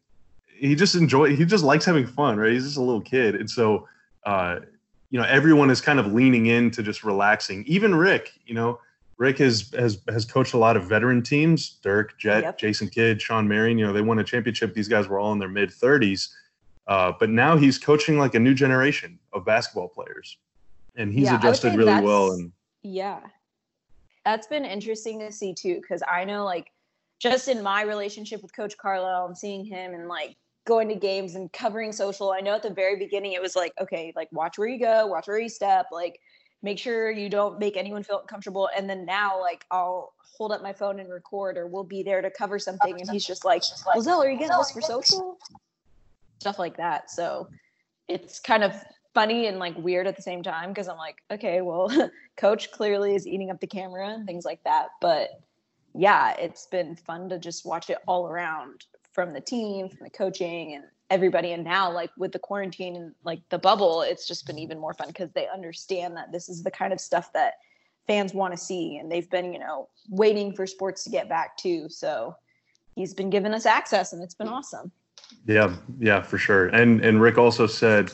he 0.57 0.77
just 0.77 0.95
enjoy 0.95 1.35
he 1.35 1.45
just 1.45 1.65
likes 1.65 1.85
having 1.85 2.07
fun, 2.07 2.39
right? 2.39 2.53
He's 2.53 2.65
just 2.65 2.77
a 2.77 2.83
little 2.83 3.01
kid. 3.01 3.35
And 3.35 3.51
so 3.51 3.89
uh 4.25 4.61
you 5.11 5.19
know 5.19 5.27
everyone 5.27 5.71
is 5.71 5.81
kind 5.81 5.99
of 5.99 6.13
leaning 6.13 6.47
into 6.47 6.83
just 6.83 7.05
relaxing. 7.05 7.65
Even 7.67 7.95
Rick, 7.95 8.33
you 8.47 8.55
know, 8.55 8.81
Rick 9.19 9.39
has 9.39 9.71
has 9.77 10.01
has 10.09 10.25
coached 10.25 10.55
a 10.55 10.59
lot 10.59 10.77
of 10.77 10.85
veteran 10.85 11.23
teams. 11.23 11.79
Dirk, 11.83 12.19
Jet, 12.19 12.43
Yep. 12.43 12.59
Jason 12.59 12.89
Kidd, 12.89 13.21
Shawn 13.21 13.47
Marion. 13.47 13.79
You 13.79 13.87
know, 13.87 13.93
they 13.93 14.01
won 14.01 14.19
a 14.19 14.25
championship. 14.25 14.73
These 14.75 14.89
guys 14.89 15.09
were 15.09 15.19
all 15.19 15.33
in 15.33 15.39
their 15.39 15.49
mid 15.49 15.73
thirties, 15.73 16.35
uh, 16.87 17.13
but 17.19 17.29
now 17.31 17.57
he's 17.57 17.79
coaching 17.79 18.19
like 18.19 18.35
a 18.35 18.41
new 18.41 18.55
generation 18.55 19.19
of 19.33 19.45
basketball 19.45 19.89
players, 19.89 20.39
and 20.97 21.13
he's 21.13 21.27
Yeah, 21.27 21.39
adjusted 21.39 21.75
really 21.75 22.03
well. 22.03 22.33
And 22.33 22.53
Yeah. 22.83 23.21
That's 24.25 24.47
been 24.47 24.67
interesting 24.67 25.19
to 25.21 25.33
see 25.33 25.55
too, 25.55 25.77
because 25.81 26.03
I 26.07 26.25
know 26.25 26.45
like 26.45 26.71
just 27.21 27.49
in 27.49 27.63
my 27.63 27.83
relationship 27.83 28.43
with 28.43 28.55
Coach 28.55 28.77
Carlisle 28.77 29.27
and 29.27 29.37
seeing 29.37 29.65
him 29.65 29.95
and 29.95 30.09
like 30.09 30.37
going 30.71 30.89
to 30.89 30.95
games 30.95 31.35
and 31.35 31.53
covering 31.53 31.91
social, 31.91 32.31
I 32.31 32.39
know 32.39 32.55
at 32.55 32.63
the 32.63 32.71
very 32.71 32.97
beginning 32.97 33.33
it 33.33 33.43
was 33.43 33.57
like, 33.57 33.73
okay, 33.81 34.13
like 34.15 34.29
watch 34.31 34.57
where 34.57 34.69
you 34.69 34.79
go, 34.79 35.05
watch 35.09 35.27
where 35.27 35.41
you 35.41 35.49
step, 35.49 35.87
like 35.91 36.21
make 36.63 36.79
sure 36.79 37.11
you 37.11 37.29
don't 37.29 37.59
make 37.59 37.77
anyone 37.77 38.05
feel 38.05 38.21
uncomfortable. 38.21 38.71
And 38.77 38.89
then 38.89 39.05
now 39.05 39.41
like 39.41 39.67
I'll 39.73 40.15
hold 40.39 40.53
up 40.53 40.63
my 40.63 40.73
phone 40.73 41.01
and 41.01 41.11
record 41.11 41.59
or 41.59 41.67
we'll 41.67 41.83
be 41.83 42.05
there 42.05 42.23
to 42.23 42.31
cover 42.31 42.61
something 42.61 43.01
and 43.01 43.11
he's 43.11 43.27
just 43.27 43.45
like, 43.45 43.63
Lizelle, 43.97 44.25
are 44.25 44.31
you 44.31 44.39
getting 44.39 44.57
this 44.57 44.71
for 44.71 44.81
social? 44.81 45.39
Stuff 46.39 46.61
like 46.61 46.77
that. 46.77 47.11
So 47.11 47.49
it's 48.07 48.39
kind 48.39 48.63
of 48.63 48.73
funny 49.13 49.49
and 49.49 49.59
like 49.59 49.77
weird 49.77 50.07
at 50.07 50.15
the 50.15 50.23
same 50.23 50.41
time 50.41 50.69
because 50.69 50.87
I'm 50.87 50.99
like, 50.99 51.17
okay, 51.33 51.63
well, 51.63 51.91
coach 52.37 52.71
clearly 52.71 53.17
is 53.17 53.27
eating 53.27 53.51
up 53.51 53.59
the 53.59 53.67
camera 53.67 54.11
and 54.11 54.25
things 54.25 54.45
like 54.45 54.63
that. 54.63 54.91
But 55.01 55.31
yeah, 55.97 56.37
it's 56.39 56.67
been 56.67 56.95
fun 56.95 57.29
to 57.31 57.41
just 57.41 57.67
watch 57.67 57.91
it 57.91 57.99
all 58.07 58.29
around 58.29 58.85
from 59.13 59.33
the 59.33 59.41
team, 59.41 59.89
from 59.89 60.05
the 60.05 60.11
coaching 60.11 60.75
and 60.75 60.85
everybody. 61.11 61.53
And 61.53 61.65
now, 61.65 61.91
like 61.91 62.11
with 62.17 62.33
the 62.33 62.39
quarantine 62.39 62.97
and 62.97 63.15
like 63.25 63.41
the 63.49 63.59
bubble, 63.59 64.03
it's 64.03 64.27
just 64.27 64.47
been 64.47 64.59
even 64.59 64.79
more 64.79 64.95
fun 64.95 65.09
because 65.09 65.31
they 65.33 65.49
understand 65.49 66.17
that 66.17 66.33
this 66.33 66.49
is 66.49 66.63
the 66.63 66.71
kind 66.71 66.93
of 66.93 67.01
stuff 67.01 67.33
that 67.33 67.55
fans 68.07 68.35
want 68.35 68.53
to 68.53 68.59
see. 68.59 68.99
And 68.99 69.11
they've 69.11 69.29
been, 69.29 69.53
you 69.53 69.59
know, 69.59 69.89
waiting 70.09 70.55
for 70.55 70.67
sports 70.67 71.05
to 71.05 71.11
get 71.11 71.29
back 71.29 71.57
too. 71.57 71.89
So 71.89 72.35
he's 72.95 73.15
been 73.15 73.31
giving 73.31 73.55
us 73.55 73.67
access 73.67 74.13
and 74.13 74.23
it's 74.23 74.35
been 74.35 74.49
awesome. 74.49 74.91
yeah, 75.47 75.75
yeah, 75.99 76.23
for 76.23 76.39
sure. 76.39 76.69
And 76.69 77.05
and 77.05 77.21
Rick 77.21 77.39
also 77.39 77.67
said 77.67 78.11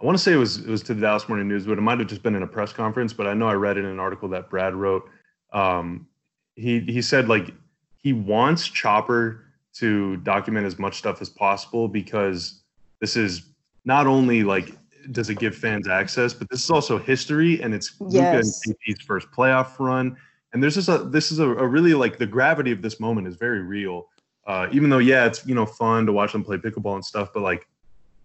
I 0.00 0.04
want 0.04 0.18
to 0.18 0.22
say 0.22 0.32
it 0.32 0.36
was 0.36 0.58
it 0.58 0.68
was 0.68 0.82
to 0.84 0.94
the 0.94 1.00
Dallas 1.00 1.28
Morning 1.28 1.48
News, 1.48 1.66
but 1.66 1.78
it 1.78 1.80
might 1.80 1.98
have 1.98 2.08
just 2.08 2.22
been 2.22 2.34
in 2.34 2.42
a 2.42 2.46
press 2.46 2.72
conference. 2.72 3.12
But 3.12 3.26
I 3.26 3.34
know 3.34 3.48
I 3.48 3.54
read 3.54 3.78
in 3.78 3.86
an 3.86 3.98
article 3.98 4.28
that 4.30 4.50
Brad 4.50 4.74
wrote. 4.74 5.08
Um, 5.52 6.06
he 6.54 6.80
he 6.80 7.00
said 7.00 7.28
like 7.28 7.54
he 8.02 8.12
wants 8.12 8.68
Chopper 8.68 9.45
to 9.78 10.16
document 10.18 10.66
as 10.66 10.78
much 10.78 10.98
stuff 10.98 11.20
as 11.20 11.28
possible 11.28 11.88
because 11.88 12.62
this 13.00 13.16
is 13.16 13.46
not 13.84 14.06
only 14.06 14.42
like 14.42 14.76
does 15.12 15.30
it 15.30 15.38
give 15.38 15.54
fans 15.54 15.88
access, 15.88 16.34
but 16.34 16.48
this 16.50 16.64
is 16.64 16.70
also 16.70 16.98
history 16.98 17.62
and 17.62 17.74
it's 17.74 17.94
yes. 18.08 18.62
Luka 18.66 18.76
and 18.88 18.96
KP's 18.96 19.04
first 19.04 19.30
playoff 19.30 19.78
run. 19.78 20.16
And 20.52 20.62
there's 20.62 20.74
just 20.74 20.88
a 20.88 20.98
this 20.98 21.30
is 21.30 21.38
a, 21.38 21.48
a 21.48 21.66
really 21.66 21.94
like 21.94 22.18
the 22.18 22.26
gravity 22.26 22.72
of 22.72 22.82
this 22.82 22.98
moment 22.98 23.28
is 23.28 23.36
very 23.36 23.60
real. 23.60 24.08
Uh, 24.46 24.68
even 24.72 24.88
though 24.90 24.98
yeah, 24.98 25.26
it's 25.26 25.46
you 25.46 25.54
know 25.54 25.66
fun 25.66 26.06
to 26.06 26.12
watch 26.12 26.32
them 26.32 26.44
play 26.44 26.56
pickleball 26.56 26.94
and 26.94 27.04
stuff, 27.04 27.32
but 27.34 27.42
like 27.42 27.68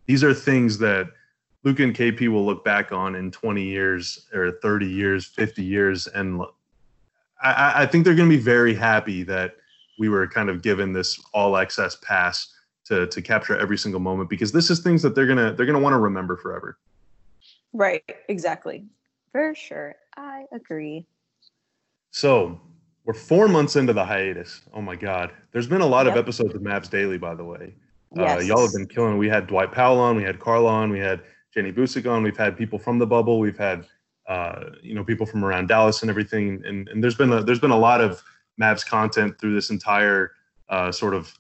these 0.06 0.24
are 0.24 0.34
things 0.34 0.78
that 0.78 1.08
Luka 1.64 1.84
and 1.84 1.96
KP 1.96 2.28
will 2.28 2.46
look 2.46 2.64
back 2.64 2.92
on 2.92 3.16
in 3.16 3.32
20 3.32 3.64
years 3.64 4.28
or 4.34 4.54
30 4.64 4.88
years, 4.88 5.26
50 5.26 5.64
years, 5.64 6.08
and 6.08 6.42
I, 7.42 7.84
I 7.84 7.86
think 7.86 8.06
they're 8.06 8.16
going 8.16 8.30
to 8.30 8.36
be 8.36 8.42
very 8.42 8.74
happy 8.74 9.24
that 9.24 9.56
we 10.02 10.10
were 10.10 10.28
kind 10.28 10.50
of 10.50 10.64
given 10.64 10.92
this 10.92 11.22
all 11.32 11.56
access 11.58 11.96
pass 11.98 12.52
to 12.86 13.06
to 13.06 13.22
capture 13.22 13.56
every 13.56 13.78
single 13.78 14.00
moment 14.00 14.32
because 14.32 14.52
this 14.52 14.72
is 14.72 14.80
things 14.80 15.04
that 15.04 15.14
they're 15.14 15.28
gonna 15.28 15.54
they're 15.54 15.68
gonna 15.68 15.80
want 15.88 15.94
to 15.94 16.00
remember 16.00 16.36
forever. 16.36 16.80
Right. 17.72 18.04
Exactly. 18.28 18.86
For 19.32 19.54
sure. 19.54 19.94
I 20.18 20.46
agree. 20.52 21.06
So 22.10 22.60
we're 23.06 23.14
four 23.14 23.48
months 23.48 23.76
into 23.76 23.94
the 23.94 24.04
hiatus. 24.04 24.62
Oh 24.74 24.82
my 24.82 24.96
God. 24.96 25.32
There's 25.52 25.68
been 25.68 25.82
a 25.82 25.86
lot 25.86 26.08
Yep. 26.08 26.16
of 26.16 26.20
episodes 26.20 26.56
of 26.56 26.62
Mavs 26.64 26.90
Daily, 26.90 27.20
by 27.20 27.36
the 27.36 27.46
way. 27.46 27.76
Uh, 28.18 28.24
Yes. 28.24 28.48
y'all 28.48 28.64
have 28.64 28.74
been 28.74 28.88
killing. 28.88 29.20
We 29.20 29.30
had 29.30 29.46
Dwight 29.46 29.72
Powell 29.72 30.00
on, 30.00 30.18
we 30.18 30.24
had 30.24 30.40
Carl 30.40 30.66
on, 30.66 30.90
we 30.90 31.00
had 31.00 31.22
Jenny 31.54 31.72
Boucek 31.72 32.10
on, 32.12 32.24
we've 32.24 32.36
had 32.46 32.58
people 32.58 32.80
from 32.80 32.98
the 32.98 33.06
bubble, 33.08 33.40
we've 33.40 33.58
had 33.70 33.86
uh, 34.28 34.72
you 34.82 34.96
know 34.96 35.04
people 35.04 35.26
from 35.26 35.44
around 35.46 35.68
Dallas 35.68 36.02
and 36.02 36.10
everything, 36.10 36.64
and 36.66 36.88
and 36.90 37.04
there's 37.04 37.16
been 37.16 37.32
a, 37.34 37.44
there's 37.44 37.60
been 37.60 37.78
a 37.82 37.84
lot 37.90 38.02
of 38.02 38.24
Mavs 38.60 38.86
content 38.86 39.40
through 39.40 39.54
this 39.54 39.70
entire 39.70 40.32
uh, 40.70 40.92
sort 40.92 41.14
of 41.14 41.38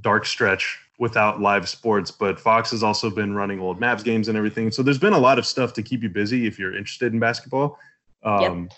dark 0.00 0.26
stretch 0.26 0.78
without 0.98 1.40
live 1.40 1.68
sports. 1.68 2.10
But 2.10 2.40
Fox 2.40 2.70
has 2.70 2.82
also 2.82 3.10
been 3.10 3.34
running 3.34 3.60
old 3.60 3.80
Mavs 3.80 4.04
games 4.04 4.28
and 4.28 4.36
everything, 4.36 4.70
so 4.70 4.82
there's 4.82 4.98
been 4.98 5.12
a 5.12 5.18
lot 5.18 5.38
of 5.38 5.46
stuff 5.46 5.72
to 5.74 5.82
keep 5.82 6.02
you 6.02 6.08
busy 6.08 6.46
if 6.46 6.58
you're 6.58 6.76
interested 6.76 7.12
in 7.12 7.18
basketball. 7.18 7.78
Um, 8.22 8.68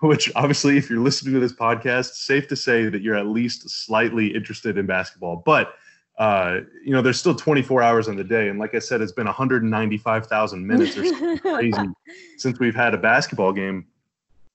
Which 0.00 0.30
obviously, 0.34 0.76
if 0.76 0.90
you're 0.90 1.00
listening 1.00 1.34
to 1.34 1.40
this 1.40 1.52
podcast, 1.52 2.14
safe 2.14 2.48
to 2.48 2.56
say 2.56 2.88
that 2.88 3.02
you're 3.02 3.14
at 3.14 3.26
least 3.26 3.70
slightly 3.70 4.34
interested 4.34 4.76
in 4.76 4.84
basketball. 4.84 5.42
But 5.44 5.74
uh, 6.18 6.60
you 6.84 6.92
know, 6.92 7.00
there's 7.00 7.18
still 7.18 7.34
24 7.34 7.82
hours 7.82 8.08
in 8.08 8.16
the 8.16 8.24
day, 8.24 8.48
and 8.48 8.58
like 8.58 8.74
I 8.74 8.78
said, 8.78 9.00
it's 9.00 9.12
been 9.12 9.26
195,000 9.26 10.66
minutes 10.66 10.96
or 10.96 11.06
something 11.06 11.38
crazy 11.38 11.88
since 12.36 12.58
we've 12.58 12.74
had 12.74 12.94
a 12.94 12.98
basketball 12.98 13.52
game. 13.52 13.86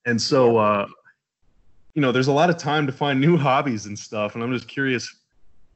And 0.06 0.22
so, 0.22 0.58
uh, 0.58 0.88
you 1.98 2.02
know, 2.02 2.12
there's 2.12 2.28
a 2.28 2.32
lot 2.32 2.52
of 2.52 2.58
time 2.58 2.86
to 2.86 2.94
find 2.94 3.20
new 3.20 3.36
hobbies 3.48 3.88
and 3.88 3.98
stuff. 3.98 4.36
And 4.36 4.44
I'm 4.44 4.54
just 4.54 4.68
curious, 4.68 5.12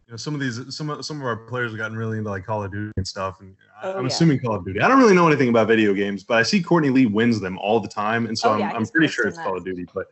you 0.06 0.12
know, 0.14 0.18
some 0.18 0.36
of 0.36 0.40
these, 0.40 0.62
some 0.74 0.88
of 0.92 1.04
some 1.04 1.18
of 1.20 1.26
our 1.26 1.36
players 1.36 1.72
have 1.72 1.80
gotten 1.80 1.98
really 1.98 2.20
into 2.20 2.30
like 2.30 2.46
Call 2.46 2.64
of 2.64 2.72
Duty 2.72 2.92
and 2.96 3.08
stuff. 3.08 3.40
And 3.42 3.56
I- 3.82 3.88
Oh, 3.88 3.98
I'm 3.98 4.04
yeah. 4.04 4.08
assuming 4.10 4.40
Call 4.40 4.54
of 4.54 4.64
Duty. 4.64 4.82
I 4.82 4.88
don't 4.88 5.00
really 5.00 5.16
know 5.16 5.26
anything 5.28 5.50
about 5.50 5.68
video 5.68 5.96
games, 5.96 6.24
but 6.24 6.38
I 6.38 6.44
see 6.44 6.62
Courtney 6.62 6.92
Lee 6.92 7.08
wins 7.08 7.40
them 7.40 7.58
all 7.58 7.80
the 7.80 7.88
time, 7.88 8.28
and 8.28 8.38
so 8.38 8.50
Oh, 8.50 8.54
I'm, 8.54 8.60
yeah, 8.60 8.72
I'm 8.76 8.86
pretty 8.86 9.08
sure 9.08 9.26
it's 9.26 9.38
that. 9.38 9.44
Call 9.48 9.58
of 9.58 9.66
Duty. 9.66 9.88
But 9.96 10.06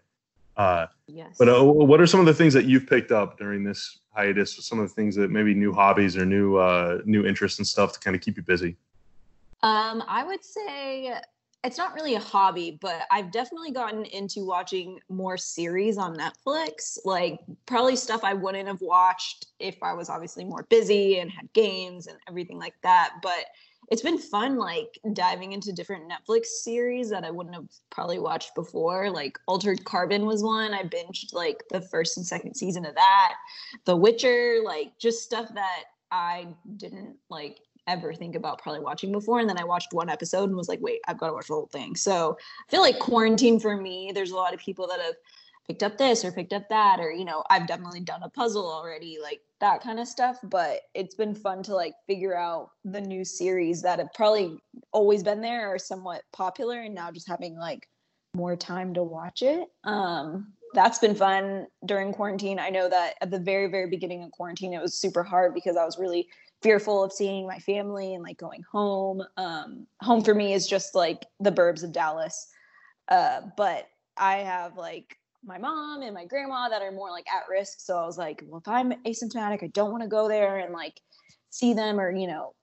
uh, 0.58 0.88
yes. 1.06 1.36
but 1.38 1.48
uh, 1.48 1.64
what 1.64 2.02
are 2.02 2.08
some 2.08 2.20
of 2.20 2.26
the 2.26 2.34
things 2.34 2.56
that 2.56 2.66
you've 2.66 2.88
picked 2.88 3.12
up 3.12 3.38
during 3.38 3.64
this 3.64 4.00
hiatus? 4.16 4.56
Some 4.66 4.80
of 4.80 4.90
the 4.90 4.94
things 4.96 5.16
that 5.18 5.30
maybe 5.30 5.54
new 5.54 5.72
hobbies 5.72 6.18
or 6.18 6.26
new 6.26 6.56
uh, 6.56 7.02
new 7.06 7.28
interests 7.28 7.60
and 7.60 7.68
stuff 7.68 7.94
to 7.94 8.00
kind 8.00 8.16
of 8.16 8.24
keep 8.24 8.36
you 8.36 8.42
busy. 8.42 8.76
Um, 9.62 10.04
I 10.08 10.24
would 10.24 10.44
say 10.44 11.14
it's 11.64 11.78
not 11.78 11.94
really 11.94 12.16
a 12.16 12.20
hobby, 12.20 12.78
but 12.82 13.02
I've 13.12 13.32
definitely 13.32 13.72
gotten 13.72 14.06
into 14.06 14.46
watching 14.46 15.00
more 15.10 15.38
series 15.38 15.98
on 15.98 16.16
Netflix, 16.16 16.98
like 17.04 17.40
probably 17.66 17.98
stuff 17.98 18.24
I 18.24 18.34
wouldn't 18.34 18.68
have 18.68 18.82
watched 18.82 19.48
if 19.60 19.82
I 19.84 19.94
was 19.94 20.10
obviously 20.10 20.46
more 20.46 20.66
busy 20.70 21.20
and 21.20 21.30
had 21.30 21.52
games 21.54 22.08
and 22.08 22.18
everything 22.30 22.60
like 22.60 22.76
that. 22.84 23.16
But 23.22 23.46
it's 23.92 24.02
been 24.02 24.20
fun, 24.20 24.58
like 24.58 25.00
diving 25.14 25.52
into 25.52 25.74
different 25.74 26.10
Netflix 26.10 26.46
series 26.46 27.10
that 27.10 27.26
I 27.26 27.32
wouldn't 27.32 27.56
have 27.56 27.68
probably 27.90 28.20
watched 28.20 28.56
before. 28.56 29.10
Like 29.10 29.38
Altered 29.48 29.84
Carbon 29.84 30.26
was 30.26 30.44
one. 30.44 30.74
I 30.74 30.84
binged 30.84 31.34
like 31.34 31.64
the 31.70 31.82
first 31.82 32.16
and 32.16 32.26
second 32.26 32.56
season 32.56 32.86
of 32.86 32.96
that. 32.96 33.34
The 33.86 33.96
Witcher, 33.96 34.60
like 34.64 34.94
just 34.98 35.24
stuff 35.24 35.50
that 35.56 35.84
I 36.12 36.48
didn't 36.78 37.18
like 37.30 37.60
ever 37.88 38.14
think 38.14 38.36
about 38.36 38.62
probably 38.62 38.82
watching 38.82 39.12
before. 39.12 39.40
And 39.40 39.50
then 39.50 39.60
I 39.60 39.64
watched 39.64 39.94
one 39.94 40.10
episode 40.10 40.46
and 40.46 40.56
was 40.56 40.70
like, 40.70 40.82
wait, 40.82 41.02
I've 41.08 41.18
got 41.18 41.28
to 41.28 41.34
watch 41.34 41.48
the 41.48 41.54
whole 41.54 41.68
thing. 41.68 41.96
So 41.96 42.38
I 42.68 42.72
feel 42.72 42.82
like 42.82 43.00
quarantine 43.00 43.60
for 43.60 43.76
me, 43.76 44.12
there's 44.14 44.32
a 44.32 44.36
lot 44.36 44.54
of 44.54 44.60
people 44.60 44.88
that 44.88 45.00
have 45.00 45.16
picked 45.68 45.84
up 45.84 45.98
this 45.98 46.26
or 46.26 46.32
picked 46.32 46.54
up 46.54 46.68
that, 46.70 47.00
or, 47.00 47.12
you 47.12 47.26
know, 47.26 47.44
I've 47.50 47.68
definitely 47.68 48.00
done 48.02 48.24
a 48.24 48.30
puzzle 48.30 48.68
already, 48.68 49.20
like 49.22 49.42
that 49.60 49.82
kind 49.82 50.00
of 50.00 50.08
stuff. 50.08 50.38
But 50.44 50.82
it's 50.96 51.16
been 51.16 51.36
fun 51.36 51.62
to 51.64 51.76
like 51.76 51.94
figure 52.08 52.36
out 52.36 52.72
the 52.86 53.02
new 53.02 53.24
series 53.24 53.82
that 53.84 54.00
have 54.00 54.14
probably 54.14 54.58
always 54.92 55.24
been 55.24 55.42
there 55.42 55.74
or 55.74 55.78
somewhat 55.78 56.24
popular 56.34 56.82
and 56.82 56.96
now 56.96 57.12
just 57.12 57.28
having 57.28 57.56
like 57.56 57.88
more 58.36 58.56
time 58.56 58.94
to 58.94 59.04
watch 59.04 59.42
it. 59.42 59.68
Um, 59.84 60.54
that's 60.74 61.00
been 61.00 61.16
fun 61.16 61.68
during 61.86 62.14
quarantine. 62.14 62.60
I 62.60 62.70
know 62.70 62.88
that 62.90 63.16
at 63.22 63.32
the 63.32 63.40
very, 63.40 63.68
very 63.68 63.90
beginning 63.90 64.24
of 64.24 64.32
quarantine, 64.32 64.74
it 64.74 64.82
was 64.82 64.94
super 64.94 65.24
hard 65.24 65.54
because 65.54 65.76
I 65.78 65.86
was 65.86 65.98
really 65.98 66.28
fearful 66.62 67.04
of 67.04 67.14
seeing 67.14 67.48
my 67.48 67.60
family 67.60 68.14
and 68.14 68.24
like 68.24 68.38
going 68.38 68.64
home. 68.72 69.24
Um, 69.38 69.88
home 70.02 70.24
for 70.24 70.34
me 70.34 70.54
is 70.54 70.68
just 70.68 70.96
like 70.96 71.26
the 71.40 71.52
burbs 71.52 71.84
of 71.84 71.92
Dallas. 71.92 72.48
Uh, 73.08 73.42
but 73.58 73.88
I 74.18 74.38
have 74.38 74.78
like 74.78 75.18
my 75.44 75.58
mom 75.58 76.02
and 76.02 76.14
my 76.14 76.26
grandma 76.26 76.70
that 76.70 76.82
are 76.82 76.92
more 76.92 77.12
like 77.12 77.28
at 77.34 77.50
risk. 77.50 77.80
So 77.80 77.98
I 77.98 78.06
was 78.06 78.18
like, 78.18 78.44
well, 78.46 78.60
if 78.60 78.68
I'm 78.68 78.92
asymptomatic, 79.06 79.64
I 79.64 79.68
don't 79.68 79.92
want 79.92 80.04
to 80.04 80.10
go 80.10 80.28
there 80.28 80.58
and 80.58 80.74
like 80.74 81.00
see 81.50 81.74
them 81.74 82.00
or, 82.00 82.12
you 82.12 82.28
know, 82.28 82.54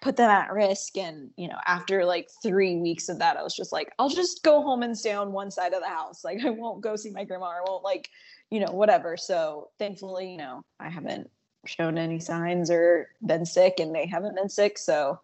put 0.00 0.16
them 0.16 0.30
at 0.30 0.52
risk. 0.52 0.96
And, 0.96 1.30
you 1.36 1.48
know, 1.48 1.58
after 1.66 2.04
like 2.04 2.28
three 2.42 2.76
weeks 2.76 3.08
of 3.08 3.18
that, 3.18 3.36
I 3.36 3.42
was 3.42 3.54
just 3.54 3.72
like, 3.72 3.92
I'll 3.98 4.08
just 4.08 4.42
go 4.42 4.62
home 4.62 4.82
and 4.82 4.96
stay 4.96 5.12
on 5.12 5.32
one 5.32 5.50
side 5.50 5.74
of 5.74 5.82
the 5.82 5.88
house. 5.88 6.24
Like 6.24 6.44
I 6.44 6.50
won't 6.50 6.80
go 6.80 6.96
see 6.96 7.10
my 7.10 7.24
grandma 7.24 7.46
or 7.46 7.56
I 7.56 7.70
won't 7.70 7.84
like, 7.84 8.08
you 8.50 8.60
know, 8.60 8.72
whatever. 8.72 9.16
So 9.16 9.68
thankfully, 9.78 10.30
you 10.30 10.38
know, 10.38 10.62
I 10.80 10.88
haven't 10.88 11.30
shown 11.68 11.98
any 11.98 12.18
signs 12.18 12.70
or 12.70 13.08
been 13.24 13.46
sick 13.46 13.74
and 13.78 13.94
they 13.94 14.06
haven't 14.06 14.36
been 14.36 14.48
sick. 14.48 14.78
So 14.78 15.20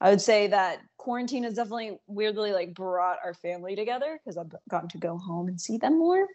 I 0.00 0.10
would 0.10 0.20
say 0.20 0.48
that 0.48 0.80
quarantine 0.96 1.44
has 1.44 1.54
definitely 1.54 1.98
weirdly 2.06 2.52
like 2.52 2.74
brought 2.74 3.18
our 3.24 3.34
family 3.34 3.76
together 3.76 4.20
because 4.22 4.36
I've 4.36 4.52
gotten 4.68 4.88
to 4.90 4.98
go 4.98 5.16
home 5.16 5.48
and 5.48 5.60
see 5.60 5.76
them 5.76 5.98
more. 5.98 6.26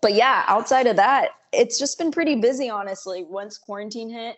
But 0.00 0.14
yeah, 0.14 0.44
outside 0.46 0.86
of 0.86 0.96
that, 0.96 1.30
it's 1.52 1.78
just 1.78 1.98
been 1.98 2.10
pretty 2.10 2.36
busy, 2.36 2.70
honestly. 2.70 3.24
Once 3.24 3.58
quarantine 3.58 4.08
hit 4.08 4.36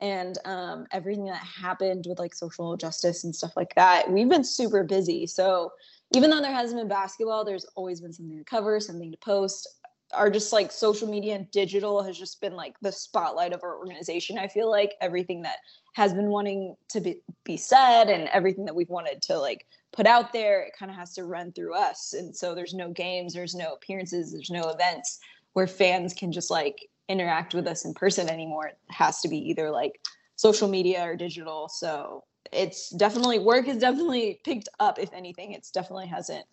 and 0.00 0.38
um, 0.44 0.86
everything 0.92 1.26
that 1.26 1.36
happened 1.36 2.06
with 2.08 2.18
like 2.18 2.34
social 2.34 2.76
justice 2.76 3.24
and 3.24 3.34
stuff 3.34 3.52
like 3.56 3.74
that, 3.74 4.10
we've 4.10 4.28
been 4.28 4.44
super 4.44 4.84
busy. 4.84 5.26
So 5.26 5.72
even 6.14 6.30
though 6.30 6.40
there 6.40 6.52
hasn't 6.52 6.80
been 6.80 6.88
basketball, 6.88 7.44
there's 7.44 7.66
always 7.76 8.00
been 8.00 8.12
something 8.12 8.38
to 8.38 8.44
cover, 8.44 8.80
something 8.80 9.10
to 9.10 9.18
post. 9.18 9.68
Our 10.14 10.30
just 10.30 10.52
like 10.52 10.72
social 10.72 11.08
media 11.08 11.34
and 11.34 11.50
digital 11.50 12.02
has 12.02 12.18
just 12.18 12.40
been 12.40 12.54
like 12.54 12.74
the 12.80 12.92
spotlight 12.92 13.52
of 13.52 13.62
our 13.62 13.76
organization. 13.76 14.38
I 14.38 14.48
feel 14.48 14.70
like 14.70 14.94
everything 15.00 15.42
that 15.42 15.56
has 15.94 16.14
been 16.14 16.28
wanting 16.30 16.76
to 16.90 17.00
be, 17.00 17.20
be 17.44 17.56
said 17.56 18.08
and 18.08 18.28
everything 18.28 18.64
that 18.64 18.74
we've 18.74 18.88
wanted 18.88 19.20
to 19.22 19.38
like 19.38 19.66
put 19.92 20.06
out 20.06 20.32
there, 20.32 20.62
it 20.62 20.72
kind 20.78 20.90
of 20.90 20.96
has 20.96 21.14
to 21.14 21.24
run 21.24 21.52
through 21.52 21.74
us. 21.74 22.14
And 22.14 22.34
so 22.34 22.54
there's 22.54 22.74
no 22.74 22.90
games, 22.90 23.34
there's 23.34 23.54
no 23.54 23.74
appearances, 23.74 24.32
there's 24.32 24.50
no 24.50 24.70
events 24.70 25.18
where 25.52 25.66
fans 25.66 26.14
can 26.14 26.32
just 26.32 26.50
like 26.50 26.88
interact 27.08 27.54
with 27.54 27.66
us 27.66 27.84
in 27.84 27.94
person 27.94 28.28
anymore. 28.28 28.66
It 28.66 28.78
has 28.88 29.20
to 29.20 29.28
be 29.28 29.38
either 29.50 29.70
like 29.70 30.00
social 30.36 30.68
media 30.68 31.02
or 31.02 31.16
digital. 31.16 31.68
So 31.68 32.24
it's 32.52 32.90
definitely 32.90 33.38
work 33.38 33.66
has 33.66 33.78
definitely 33.78 34.40
picked 34.44 34.68
up. 34.78 34.98
If 34.98 35.12
anything, 35.12 35.52
it's 35.52 35.70
definitely 35.70 36.06
hasn't 36.06 36.46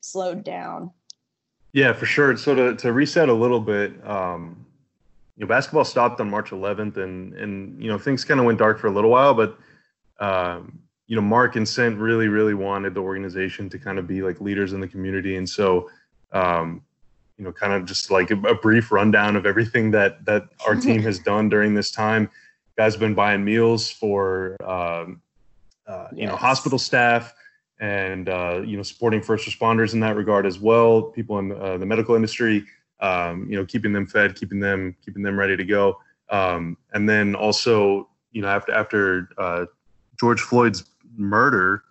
slowed 0.00 0.44
down. 0.44 0.90
Yeah, 1.72 1.92
for 1.94 2.06
sure. 2.06 2.36
So 2.36 2.54
to, 2.54 2.76
to 2.76 2.92
reset 2.92 3.28
a 3.28 3.34
little 3.34 3.60
bit, 3.60 3.94
um, 4.06 4.66
you 5.36 5.44
know, 5.44 5.48
basketball 5.48 5.84
stopped 5.84 6.20
on 6.20 6.28
March 6.28 6.50
11th, 6.50 6.98
and 6.98 7.32
and 7.34 7.82
you 7.82 7.88
know 7.88 7.98
things 7.98 8.24
kind 8.24 8.38
of 8.38 8.46
went 8.46 8.58
dark 8.58 8.78
for 8.78 8.88
a 8.88 8.90
little 8.90 9.10
while, 9.10 9.32
but 9.32 9.58
um, 10.20 10.78
you 11.06 11.16
know 11.16 11.22
Mark 11.22 11.56
and 11.56 11.66
Cynt 11.66 11.98
really 11.98 12.28
really 12.28 12.54
wanted 12.54 12.94
the 12.94 13.00
organization 13.00 13.70
to 13.70 13.78
kind 13.78 13.98
of 13.98 14.06
be 14.06 14.22
like 14.22 14.40
leaders 14.40 14.74
in 14.74 14.80
the 14.80 14.88
community, 14.88 15.36
and 15.36 15.48
so 15.48 15.90
um, 16.32 16.82
you 17.38 17.44
know 17.44 17.52
kind 17.52 17.72
of 17.72 17.86
just 17.86 18.10
like 18.10 18.30
a, 18.30 18.38
a 18.42 18.54
brief 18.54 18.92
rundown 18.92 19.34
of 19.34 19.46
everything 19.46 19.90
that 19.92 20.22
that 20.26 20.48
our 20.66 20.76
team 20.76 21.02
has 21.08 21.18
done 21.18 21.48
during 21.48 21.72
this 21.74 21.90
time. 21.90 22.28
Guys 22.76 22.92
have 22.92 23.00
been 23.00 23.14
buying 23.14 23.42
meals 23.42 23.90
for 23.90 24.56
um, 24.62 25.22
uh, 25.86 26.08
you 26.14 26.26
know 26.26 26.36
hospital 26.36 26.78
staff 26.78 27.32
and 27.82 28.28
uh, 28.28 28.62
you 28.64 28.76
know 28.76 28.82
supporting 28.82 29.20
first 29.20 29.46
responders 29.46 29.92
in 29.92 30.00
that 30.00 30.16
regard 30.16 30.46
as 30.46 30.58
well. 30.60 31.02
People 31.02 31.40
in 31.40 31.50
uh, 31.52 31.76
the 31.76 31.84
medical 31.84 32.14
industry, 32.14 32.64
um, 33.00 33.46
you 33.50 33.56
know, 33.56 33.66
keeping 33.66 33.92
them 33.92 34.06
fed, 34.06 34.36
keeping 34.36 34.60
them 34.60 34.96
keeping 35.04 35.22
them 35.22 35.38
ready 35.38 35.56
to 35.56 35.64
go, 35.64 35.98
um, 36.30 36.78
and 36.94 37.08
then 37.08 37.34
also 37.34 38.08
you 38.30 38.40
know 38.40 38.48
after 38.48 38.72
after 38.72 39.28
uh, 39.36 39.66
George 40.18 40.40
Floyd's 40.40 40.84
murder. 41.16 41.82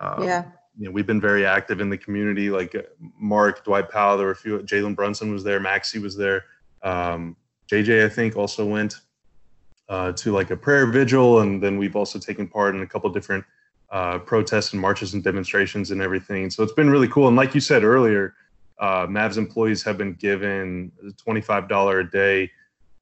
Um, 0.00 0.24
yeah. 0.24 0.44
You 0.76 0.84
know, 0.84 0.90
we've 0.92 1.06
been 1.06 1.20
very 1.20 1.44
active 1.44 1.80
in 1.80 1.90
the 1.90 1.98
community. 1.98 2.50
Like 2.50 2.74
uh, 2.74 2.82
Mark, 3.18 3.64
Dwight 3.64 3.90
Powell, 3.90 4.16
there 4.16 4.26
were 4.26 4.32
a 4.32 4.36
few. 4.36 4.58
Jalen 4.60 4.94
Brunson 4.94 5.32
was 5.32 5.42
there. 5.42 5.60
Maxi 5.60 6.00
was 6.00 6.16
there. 6.16 6.44
Um, 6.82 7.36
JJ, 7.72 8.04
I 8.04 8.08
think, 8.08 8.36
also 8.36 8.64
went 8.64 8.94
uh, 9.88 10.12
to 10.12 10.32
like 10.32 10.50
a 10.50 10.56
prayer 10.56 10.86
vigil, 10.86 11.40
and 11.40 11.60
then 11.60 11.78
we've 11.78 11.96
also 11.96 12.18
taken 12.18 12.46
part 12.46 12.76
in 12.76 12.82
a 12.82 12.86
couple 12.86 13.10
different 13.10 13.44
uh, 13.90 14.18
protests 14.18 14.72
and 14.72 14.80
marches 14.80 15.14
and 15.14 15.24
demonstrations 15.24 15.90
and 15.90 16.02
everything. 16.02 16.50
So 16.50 16.62
it's 16.62 16.72
been 16.72 16.90
really 16.90 17.08
cool. 17.08 17.28
And 17.28 17.36
like 17.36 17.54
you 17.54 17.60
said 17.60 17.84
earlier, 17.84 18.34
uh, 18.78 19.06
Mavs 19.06 19.38
employees 19.38 19.82
have 19.82 19.98
been 19.98 20.14
given 20.14 20.92
$25 21.26 22.00
a 22.00 22.10
day 22.10 22.50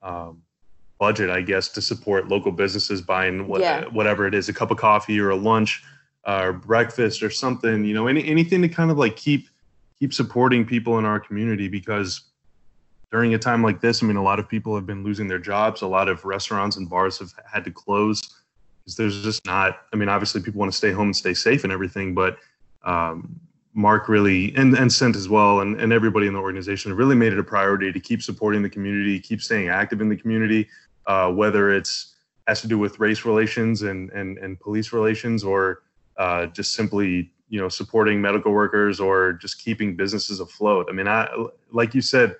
um, 0.02 0.42
budget, 0.98 1.28
I 1.28 1.42
guess, 1.42 1.68
to 1.70 1.82
support 1.82 2.28
local 2.28 2.52
businesses 2.52 3.02
buying 3.02 3.46
what, 3.46 3.60
yeah. 3.60 3.84
whatever 3.86 4.26
it 4.26 4.34
is, 4.34 4.48
a 4.48 4.52
cup 4.52 4.70
of 4.70 4.78
coffee 4.78 5.18
or 5.18 5.30
a 5.30 5.36
lunch 5.36 5.82
uh, 6.26 6.42
or 6.44 6.52
breakfast 6.52 7.22
or 7.22 7.30
something, 7.30 7.84
you 7.84 7.94
know, 7.94 8.06
any, 8.06 8.24
anything 8.24 8.62
to 8.62 8.68
kind 8.68 8.90
of 8.90 8.96
like 8.96 9.16
keep, 9.16 9.48
keep 9.98 10.14
supporting 10.14 10.64
people 10.64 10.98
in 10.98 11.04
our 11.04 11.20
community 11.20 11.68
because 11.68 12.22
during 13.10 13.34
a 13.34 13.38
time 13.38 13.62
like 13.62 13.80
this, 13.80 14.02
I 14.02 14.06
mean, 14.06 14.16
a 14.16 14.22
lot 14.22 14.38
of 14.38 14.48
people 14.48 14.74
have 14.74 14.86
been 14.86 15.04
losing 15.04 15.28
their 15.28 15.38
jobs. 15.38 15.82
A 15.82 15.86
lot 15.86 16.08
of 16.08 16.24
restaurants 16.24 16.76
and 16.76 16.88
bars 16.88 17.18
have 17.18 17.32
had 17.50 17.64
to 17.64 17.70
close 17.70 18.22
because 18.86 18.96
there's 18.96 19.22
just 19.24 19.44
not, 19.46 19.80
I 19.92 19.96
mean, 19.96 20.08
obviously 20.08 20.40
people 20.40 20.60
want 20.60 20.70
to 20.70 20.78
stay 20.78 20.92
home 20.92 21.08
and 21.08 21.16
stay 21.16 21.34
safe 21.34 21.64
and 21.64 21.72
everything, 21.72 22.14
but 22.14 22.38
um, 22.84 23.40
Mark 23.74 24.08
really 24.08 24.54
and 24.56 24.74
and 24.74 24.90
Cynt 24.90 25.16
as 25.16 25.28
well 25.28 25.60
and, 25.60 25.78
and 25.80 25.92
everybody 25.92 26.28
in 26.28 26.32
the 26.32 26.38
organization 26.38 26.94
really 26.94 27.16
made 27.16 27.32
it 27.32 27.38
a 27.38 27.44
priority 27.44 27.92
to 27.92 28.00
keep 28.00 28.22
supporting 28.22 28.62
the 28.62 28.70
community, 28.70 29.18
keep 29.18 29.42
staying 29.42 29.68
active 29.68 30.00
in 30.00 30.08
the 30.08 30.16
community, 30.16 30.68
uh, 31.06 31.30
whether 31.30 31.70
it's 31.74 32.14
has 32.46 32.60
to 32.60 32.68
do 32.68 32.78
with 32.78 33.00
race 33.00 33.24
relations 33.24 33.82
and 33.82 34.08
and, 34.10 34.38
and 34.38 34.58
police 34.60 34.92
relations 34.92 35.42
or 35.42 35.82
uh, 36.16 36.46
just 36.46 36.72
simply 36.72 37.32
you 37.48 37.60
know 37.60 37.68
supporting 37.68 38.20
medical 38.20 38.52
workers 38.52 39.00
or 39.00 39.32
just 39.34 39.62
keeping 39.62 39.96
businesses 39.96 40.38
afloat. 40.40 40.86
I 40.88 40.92
mean, 40.92 41.08
I 41.08 41.28
like 41.72 41.92
you 41.92 42.00
said, 42.00 42.36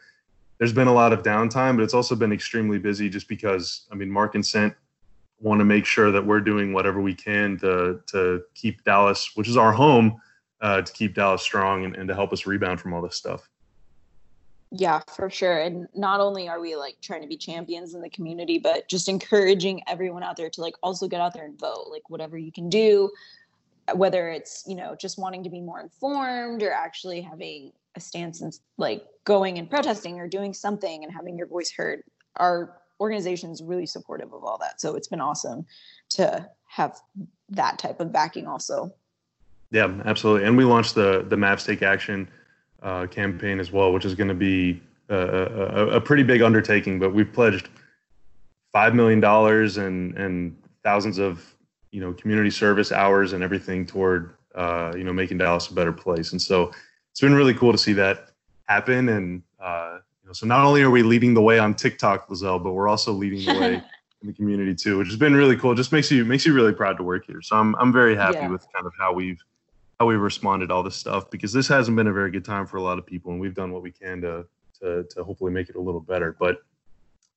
there's 0.59 0.73
been 0.73 0.89
a 0.89 0.95
lot 0.95 1.13
of 1.13 1.23
downtime, 1.23 1.77
but 1.77 1.83
it's 1.83 1.95
also 1.95 2.15
been 2.15 2.33
extremely 2.33 2.79
busy 2.79 3.11
just 3.11 3.29
because 3.29 3.87
I 3.91 3.97
mean 3.97 4.11
Mark 4.11 4.37
and 4.37 4.47
Cynt 4.47 4.75
want 5.41 5.61
to 5.61 5.65
make 5.65 5.85
sure 5.85 6.11
that 6.11 6.25
we're 6.25 6.41
doing 6.41 6.73
whatever 6.73 7.01
we 7.01 7.15
can 7.15 7.59
to 7.59 8.01
to 8.07 8.43
keep 8.55 8.85
Dallas, 8.85 9.33
which 9.35 9.49
is 9.49 9.57
our 9.57 9.73
home 9.73 10.21
uh, 10.61 10.83
to 10.83 10.93
keep 10.93 11.15
Dallas 11.15 11.43
strong 11.43 11.85
and, 11.85 11.95
and 11.97 12.09
to 12.09 12.15
help 12.15 12.33
us 12.33 12.47
rebound 12.47 12.81
from 12.81 12.95
all 12.95 13.03
this 13.03 13.17
stuff. 13.17 13.49
Yeah, 14.73 15.01
for 15.15 15.31
sure. 15.31 15.59
And 15.59 15.87
not 15.95 16.21
only 16.21 16.49
are 16.49 16.61
we 16.61 16.75
like 16.75 16.97
trying 17.01 17.23
to 17.23 17.29
be 17.29 17.37
champions 17.37 17.95
in 17.95 18.01
the 18.01 18.11
community, 18.11 18.59
but 18.59 18.89
just 18.89 19.09
encouraging 19.09 19.83
everyone 19.87 20.23
out 20.23 20.37
there 20.37 20.51
to 20.51 20.61
like 20.61 20.75
also 20.83 21.07
get 21.07 21.21
out 21.21 21.35
there 21.35 21.45
and 21.45 21.59
vote, 21.59 21.87
like 21.91 22.11
whatever 22.11 22.37
you 22.37 22.51
can 22.51 22.69
do, 22.69 23.11
whether 23.95 24.29
it's, 24.29 24.65
you 24.67 24.75
know, 24.75 24.97
just 25.01 25.19
wanting 25.19 25.45
to 25.45 25.51
be 25.51 25.61
more 25.61 25.81
informed 25.81 26.63
or 26.63 26.73
actually 26.73 27.21
having 27.21 27.73
a 27.95 28.01
stance 28.01 28.41
and 28.41 28.59
like 28.77 29.07
going 29.25 29.59
and 29.59 29.71
protesting 29.71 30.19
or 30.19 30.27
doing 30.27 30.53
something 30.53 31.05
and 31.05 31.13
having 31.13 31.39
your 31.39 31.47
voice 31.47 31.71
heard. 31.71 32.03
Our 32.37 32.77
organization 33.01 33.51
is 33.51 33.63
really 33.63 33.87
supportive 33.87 34.33
of 34.33 34.45
all 34.45 34.59
that. 34.59 34.81
So 34.81 34.95
it's 34.95 35.09
been 35.09 35.21
awesome 35.21 35.67
to 36.11 36.49
have 36.69 36.99
that 37.51 37.79
type 37.79 38.01
of 38.01 38.13
backing 38.13 38.47
also. 38.47 38.93
Yeah, 39.71 39.93
absolutely. 40.05 40.47
And 40.47 40.57
we 40.57 40.65
launched 40.65 40.95
the 40.95 41.25
the 41.29 41.37
Mavs 41.37 41.67
Take 41.67 41.83
Action 41.83 42.29
uh, 42.83 43.07
campaign 43.07 43.59
as 43.59 43.73
well, 43.73 43.93
which 43.93 44.05
is 44.05 44.15
going 44.15 44.29
to 44.29 44.35
be 44.35 44.81
a, 45.09 45.17
a, 45.17 45.87
a, 45.89 46.01
pretty 46.01 46.23
big 46.23 46.43
undertaking. 46.43 46.99
But 46.99 47.13
we've 47.13 47.33
pledged 47.33 47.69
five 48.73 48.95
million 48.95 49.21
dollars 49.21 49.77
and 49.77 50.17
and 50.17 50.57
thousands 50.85 51.19
of 51.19 51.55
you 51.91 52.01
know 52.01 52.13
community 52.13 52.51
service 52.51 52.93
hours 52.93 53.33
and 53.33 53.43
everything 53.43 53.87
toward 53.87 54.35
uh, 54.55 54.93
you 54.97 55.05
know 55.05 55.13
making 55.13 55.39
Dallas 55.39 55.69
a 55.69 55.75
better 55.75 55.93
place. 55.93 56.33
And 56.33 56.41
so 56.41 56.71
it's 57.11 57.21
been 57.21 57.35
really 57.35 57.55
cool 57.55 57.73
to 57.73 57.79
see 57.79 57.93
that 57.95 58.31
happen. 58.65 59.09
And 59.09 59.43
uh, 59.61 59.99
you 60.27 60.31
know, 60.31 60.33
so 60.33 60.45
not 60.45 60.65
only 60.65 60.83
are 60.83 60.91
we 60.91 61.05
leading 61.05 61.35
the 61.35 61.43
way 61.43 61.61
on 61.61 61.73
TikTok, 61.73 62.29
Lizelle, 62.29 62.61
but 62.61 62.73
we're 62.73 62.89
also 62.89 63.13
leading 63.13 63.45
the 63.45 63.61
way. 63.61 63.83
in 64.23 64.29
the 64.29 64.33
community 64.33 64.75
too, 64.75 64.99
which 64.99 65.07
has 65.07 65.17
been 65.17 65.35
really 65.35 65.57
cool. 65.57 65.73
It 65.73 65.77
just 65.77 65.93
makes 65.93 66.11
you 66.11 66.25
makes 66.25 66.45
you 66.45 66.53
really 66.53 66.73
proud 66.73 66.97
to 66.97 67.05
work 67.05 67.27
here. 67.27 67.41
So 67.43 67.55
I'm 67.55 67.77
I'm 67.77 67.93
very 67.93 68.17
happy 68.17 68.39
yeah. 68.39 68.49
with 68.49 68.67
kind 68.73 68.87
of 68.87 68.93
how 68.99 69.13
we've 69.13 69.41
how 70.01 70.07
we've 70.07 70.21
responded 70.21 70.69
to 70.69 70.75
all 70.75 70.83
this 70.83 70.97
stuff 70.97 71.31
because 71.31 71.53
this 71.53 71.69
hasn't 71.69 71.97
been 71.97 72.07
a 72.07 72.13
very 72.13 72.31
good 72.31 72.45
time 72.45 72.67
for 72.67 72.79
a 72.79 72.83
lot 72.83 72.99
of 72.99 73.07
people, 73.07 73.31
and 73.31 73.41
we've 73.41 73.55
done 73.55 73.73
what 73.73 73.83
we 73.83 73.93
can 73.93 74.21
to 74.23 74.47
to, 74.81 75.05
to 75.05 75.23
hopefully 75.23 75.53
make 75.53 75.69
it 75.69 75.77
a 75.77 75.81
little 75.81 76.01
better. 76.01 76.35
But 76.39 76.63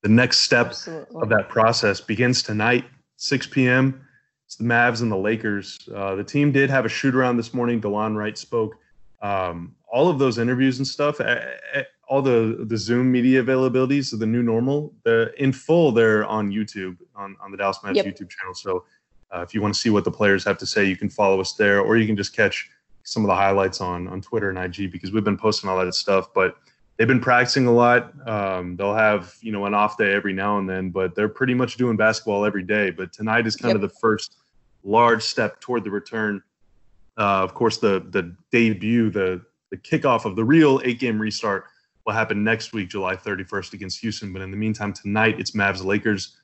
the 0.02 0.10
next 0.10 0.40
step 0.40 0.68
Absolutely. 0.68 1.22
of 1.22 1.30
that 1.30 1.50
process 1.50 2.02
begins 2.02 2.42
tonight, 2.42 2.86
6 3.18 3.48
p.m. 3.48 4.02
It's 4.46 4.56
the 4.56 4.64
Mavs 4.64 5.02
and 5.02 5.12
the 5.12 5.18
Lakers. 5.18 5.78
Uh, 5.94 6.16
the 6.16 6.24
team 6.24 6.52
did 6.52 6.70
have 6.70 6.86
a 6.86 6.90
shoot 6.90 7.14
around 7.14 7.38
this 7.38 7.54
morning. 7.54 7.80
Delon 7.82 8.16
Wright 8.16 8.38
spoke. 8.38 8.78
Um, 9.22 9.76
all 9.92 10.08
of 10.08 10.18
those 10.18 10.38
interviews 10.38 10.78
and 10.80 10.88
stuff, 10.88 11.20
all 12.10 12.24
the 12.24 12.66
the 12.68 12.78
Zoom 12.78 13.12
media 13.12 13.42
availabilities 13.42 14.12
of 14.12 14.20
the 14.20 14.26
new 14.26 14.42
normal, 14.42 14.94
the 15.04 15.32
in 15.42 15.54
full, 15.54 15.92
they're 15.92 16.26
on 16.26 16.52
YouTube 16.52 16.98
on 17.16 17.38
on 17.40 17.52
the 17.52 17.58
Dallas 17.58 17.78
Mavs 17.84 17.96
yep. 17.96 18.06
YouTube 18.08 18.30
channel. 18.30 18.56
So 18.56 18.84
uh, 19.32 19.42
if 19.42 19.54
you 19.54 19.62
want 19.62 19.76
to 19.76 19.80
see 19.80 19.92
what 19.92 20.04
the 20.04 20.12
players 20.12 20.44
have 20.44 20.58
to 20.58 20.66
say, 20.66 20.86
you 20.86 20.98
can 20.98 21.10
follow 21.10 21.40
us 21.40 21.54
there, 21.54 21.82
or 21.82 21.98
you 21.98 22.08
can 22.08 22.18
just 22.18 22.36
catch 22.36 22.70
some 23.04 23.24
of 23.24 23.28
the 23.28 23.36
highlights 23.36 23.80
on 23.80 24.08
on 24.08 24.22
Twitter 24.22 24.50
and 24.50 24.58
IG 24.58 24.92
because 24.92 25.12
we've 25.12 25.24
been 25.24 25.38
posting 25.38 25.70
all 25.70 25.78
that 25.78 25.94
stuff. 25.94 26.34
But 26.34 26.58
they've 26.98 27.08
been 27.08 27.22
practicing 27.22 27.68
a 27.68 27.72
lot. 27.72 28.12
Um, 28.28 28.76
they'll 28.76 28.96
have 28.96 29.36
you 29.40 29.52
know 29.52 29.66
an 29.66 29.76
off 29.76 29.96
day 29.96 30.12
every 30.12 30.34
now 30.34 30.58
and 30.58 30.68
then, 30.68 30.90
but 30.90 31.14
they're 31.14 31.30
pretty 31.30 31.54
much 31.54 31.78
doing 31.78 31.96
basketball 31.96 32.44
every 32.44 32.64
day. 32.64 32.90
But 32.90 33.14
tonight 33.14 33.46
is 33.46 33.56
kind 33.56 33.70
yep. 33.70 33.76
of 33.76 33.82
the 33.82 33.96
first 34.02 34.38
large 34.84 35.22
step 35.22 35.62
toward 35.62 35.84
the 35.84 35.92
return. 35.92 36.42
Uh, 37.20 37.44
of 37.44 37.54
course, 37.54 37.78
the 37.78 38.04
the 38.10 38.36
debut, 38.52 39.12
the 39.12 39.42
the 39.70 39.78
kickoff 39.78 40.26
of 40.26 40.36
the 40.36 40.44
real 40.44 40.82
eight 40.84 41.00
game 41.00 41.22
restart 41.22 41.66
will 42.10 42.16
happen 42.16 42.44
next 42.44 42.74
week, 42.74 42.90
July 42.90 43.16
31st 43.16 43.74
against 43.74 44.00
Houston. 44.00 44.34
But 44.34 44.42
in 44.42 44.50
the 44.50 44.58
meantime, 44.58 44.94
tonight 44.94 45.40
it's 45.40 45.52
Mavs 45.52 45.84
Lakers 45.86 46.38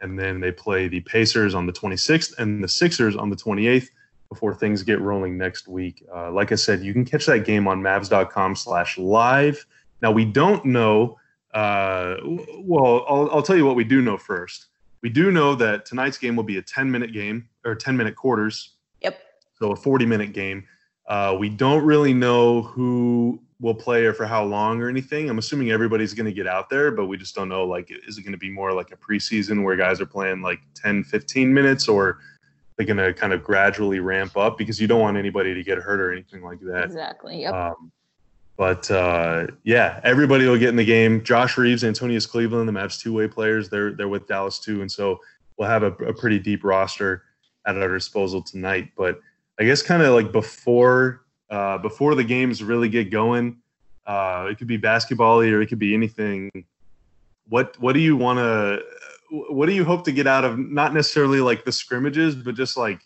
and 0.00 0.18
then 0.18 0.40
they 0.40 0.50
play 0.50 0.88
the 0.88 1.00
Pacers 1.00 1.54
on 1.54 1.66
the 1.66 1.72
26th 1.74 2.38
and 2.38 2.64
the 2.64 2.68
Sixers 2.68 3.16
on 3.16 3.28
the 3.28 3.36
28th 3.36 3.88
before 4.30 4.54
things 4.54 4.82
get 4.82 4.98
rolling 4.98 5.36
next 5.36 5.68
week. 5.68 6.02
Uh, 6.14 6.32
like 6.32 6.52
I 6.52 6.54
said, 6.54 6.82
you 6.82 6.94
can 6.94 7.04
catch 7.04 7.26
that 7.26 7.44
game 7.44 7.68
on 7.68 7.82
Mavs.com 7.82 8.56
slash 8.56 8.96
live. 8.96 9.66
Now, 10.00 10.10
we 10.10 10.24
don't 10.24 10.64
know, 10.64 11.18
uh, 11.52 12.16
well, 12.60 13.04
I'll, 13.06 13.28
I'll 13.30 13.42
tell 13.42 13.56
you 13.56 13.66
what 13.66 13.76
we 13.76 13.84
do 13.84 14.00
know 14.00 14.16
first. 14.16 14.68
We 15.02 15.10
do 15.10 15.30
know 15.30 15.54
that 15.56 15.84
tonight's 15.84 16.16
game 16.16 16.34
will 16.34 16.44
be 16.44 16.56
a 16.56 16.62
10 16.62 16.90
minute 16.90 17.12
game 17.12 17.46
or 17.66 17.74
10 17.74 17.94
minute 17.94 18.16
quarters. 18.16 18.76
Yep. 19.02 19.20
So 19.58 19.72
a 19.72 19.76
40 19.76 20.06
minute 20.06 20.32
game. 20.32 20.64
Uh, 21.06 21.36
we 21.38 21.48
don't 21.48 21.84
really 21.84 22.14
know 22.14 22.62
who 22.62 23.40
will 23.60 23.74
play 23.74 24.06
or 24.06 24.14
for 24.14 24.26
how 24.26 24.42
long 24.44 24.80
or 24.80 24.88
anything. 24.88 25.28
I'm 25.28 25.38
assuming 25.38 25.70
everybody's 25.70 26.14
going 26.14 26.26
to 26.26 26.32
get 26.32 26.46
out 26.46 26.70
there, 26.70 26.90
but 26.90 27.06
we 27.06 27.16
just 27.16 27.34
don't 27.34 27.48
know. 27.48 27.64
Like, 27.64 27.90
is 28.06 28.16
it 28.16 28.22
going 28.22 28.32
to 28.32 28.38
be 28.38 28.50
more 28.50 28.72
like 28.72 28.90
a 28.92 28.96
preseason 28.96 29.62
where 29.62 29.76
guys 29.76 30.00
are 30.00 30.06
playing 30.06 30.40
like 30.40 30.60
10, 30.74 31.04
15 31.04 31.52
minutes, 31.52 31.88
or 31.88 32.20
they're 32.76 32.86
going 32.86 32.96
to 32.96 33.12
kind 33.12 33.32
of 33.32 33.44
gradually 33.44 34.00
ramp 34.00 34.36
up 34.36 34.56
because 34.56 34.80
you 34.80 34.86
don't 34.86 35.00
want 35.00 35.16
anybody 35.16 35.52
to 35.52 35.62
get 35.62 35.78
hurt 35.78 36.00
or 36.00 36.12
anything 36.12 36.42
like 36.42 36.60
that. 36.60 36.84
Exactly. 36.84 37.42
Yep. 37.42 37.52
Um, 37.52 37.92
but 38.56 38.90
uh, 38.90 39.46
yeah, 39.64 40.00
everybody 40.04 40.46
will 40.46 40.58
get 40.58 40.68
in 40.68 40.76
the 40.76 40.84
game. 40.84 41.22
Josh 41.24 41.56
Reaves, 41.56 41.82
Antonius 41.82 42.26
Cleveland, 42.26 42.68
the 42.68 42.72
Mavs 42.72 43.00
two-way 43.00 43.26
players, 43.26 43.70
they're 43.70 43.92
they're 43.92 44.08
with 44.08 44.26
Dallas 44.28 44.58
too, 44.58 44.82
and 44.82 44.92
so 44.92 45.18
we'll 45.56 45.66
have 45.68 45.82
a, 45.82 45.92
a 46.04 46.12
pretty 46.12 46.38
deep 46.38 46.62
roster 46.62 47.22
at 47.66 47.78
our 47.78 47.94
disposal 47.94 48.42
tonight. 48.42 48.90
But 48.98 49.18
I 49.60 49.64
guess 49.64 49.82
kind 49.82 50.02
of 50.02 50.14
like 50.14 50.32
before 50.32 51.20
uh, 51.50 51.76
before 51.76 52.14
the 52.14 52.24
games 52.24 52.64
really 52.64 52.88
get 52.88 53.10
going. 53.10 53.58
Uh, 54.06 54.48
it 54.50 54.56
could 54.56 54.66
be 54.66 54.78
basketball 54.78 55.40
or 55.40 55.60
it 55.60 55.66
could 55.66 55.78
be 55.78 55.92
anything. 55.92 56.50
What 57.48 57.78
what 57.78 57.92
do 57.92 58.00
you 58.00 58.16
want 58.16 58.38
to? 58.38 58.82
What 59.30 59.66
do 59.66 59.72
you 59.72 59.84
hope 59.84 60.04
to 60.06 60.12
get 60.12 60.26
out 60.26 60.44
of 60.44 60.58
not 60.58 60.94
necessarily 60.94 61.40
like 61.40 61.64
the 61.64 61.72
scrimmages, 61.72 62.34
but 62.34 62.54
just 62.54 62.78
like 62.78 63.00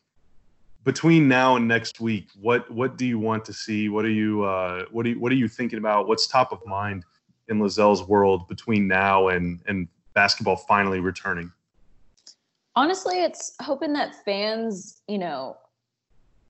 between 0.85 1.27
now 1.27 1.57
and 1.57 1.67
next 1.67 2.01
week? 2.01 2.29
What 2.40 2.71
what 2.71 2.97
do 2.97 3.05
you 3.05 3.19
want 3.19 3.45
to 3.47 3.53
see? 3.53 3.88
What 3.88 4.05
are 4.05 4.11
you 4.11 4.45
uh, 4.45 4.85
what 4.93 5.07
are 5.07 5.09
you, 5.09 5.19
what 5.19 5.33
are 5.33 5.37
you 5.37 5.49
thinking 5.49 5.81
about? 5.81 6.07
What's 6.07 6.29
top 6.29 6.53
of 6.53 6.64
mind 6.67 7.05
in 7.49 7.59
Lizelle's 7.59 8.05
world 8.05 8.47
between 8.47 8.87
now 8.87 9.29
and 9.29 9.61
and 9.67 9.88
basketball 10.14 10.57
finally 10.57 11.01
returning? 11.01 11.51
Honestly, 12.77 13.23
it's 13.23 13.55
hoping 13.61 13.93
that 13.95 14.25
fans, 14.25 15.03
you 15.09 15.19
know, 15.19 15.57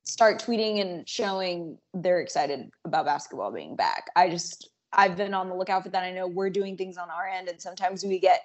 start 0.05 0.43
tweeting 0.43 0.81
and 0.81 1.09
showing 1.09 1.79
they're 1.95 2.21
excited 2.21 2.71
about 2.85 3.07
basketball 3.07 3.51
being 3.51 3.75
back. 3.75 4.11
I 4.17 4.29
just 4.31 4.71
I've 4.93 5.17
been 5.17 5.35
on 5.35 5.49
the 5.49 5.55
lookout 5.55 5.83
for 5.83 5.88
that. 5.88 6.05
I 6.05 6.12
know 6.12 6.27
we're 6.27 6.51
doing 6.51 6.77
things 6.77 6.97
on 6.97 7.11
our 7.11 7.27
end 7.27 7.49
and 7.49 7.61
sometimes 7.61 8.05
we 8.05 8.19
get 8.19 8.43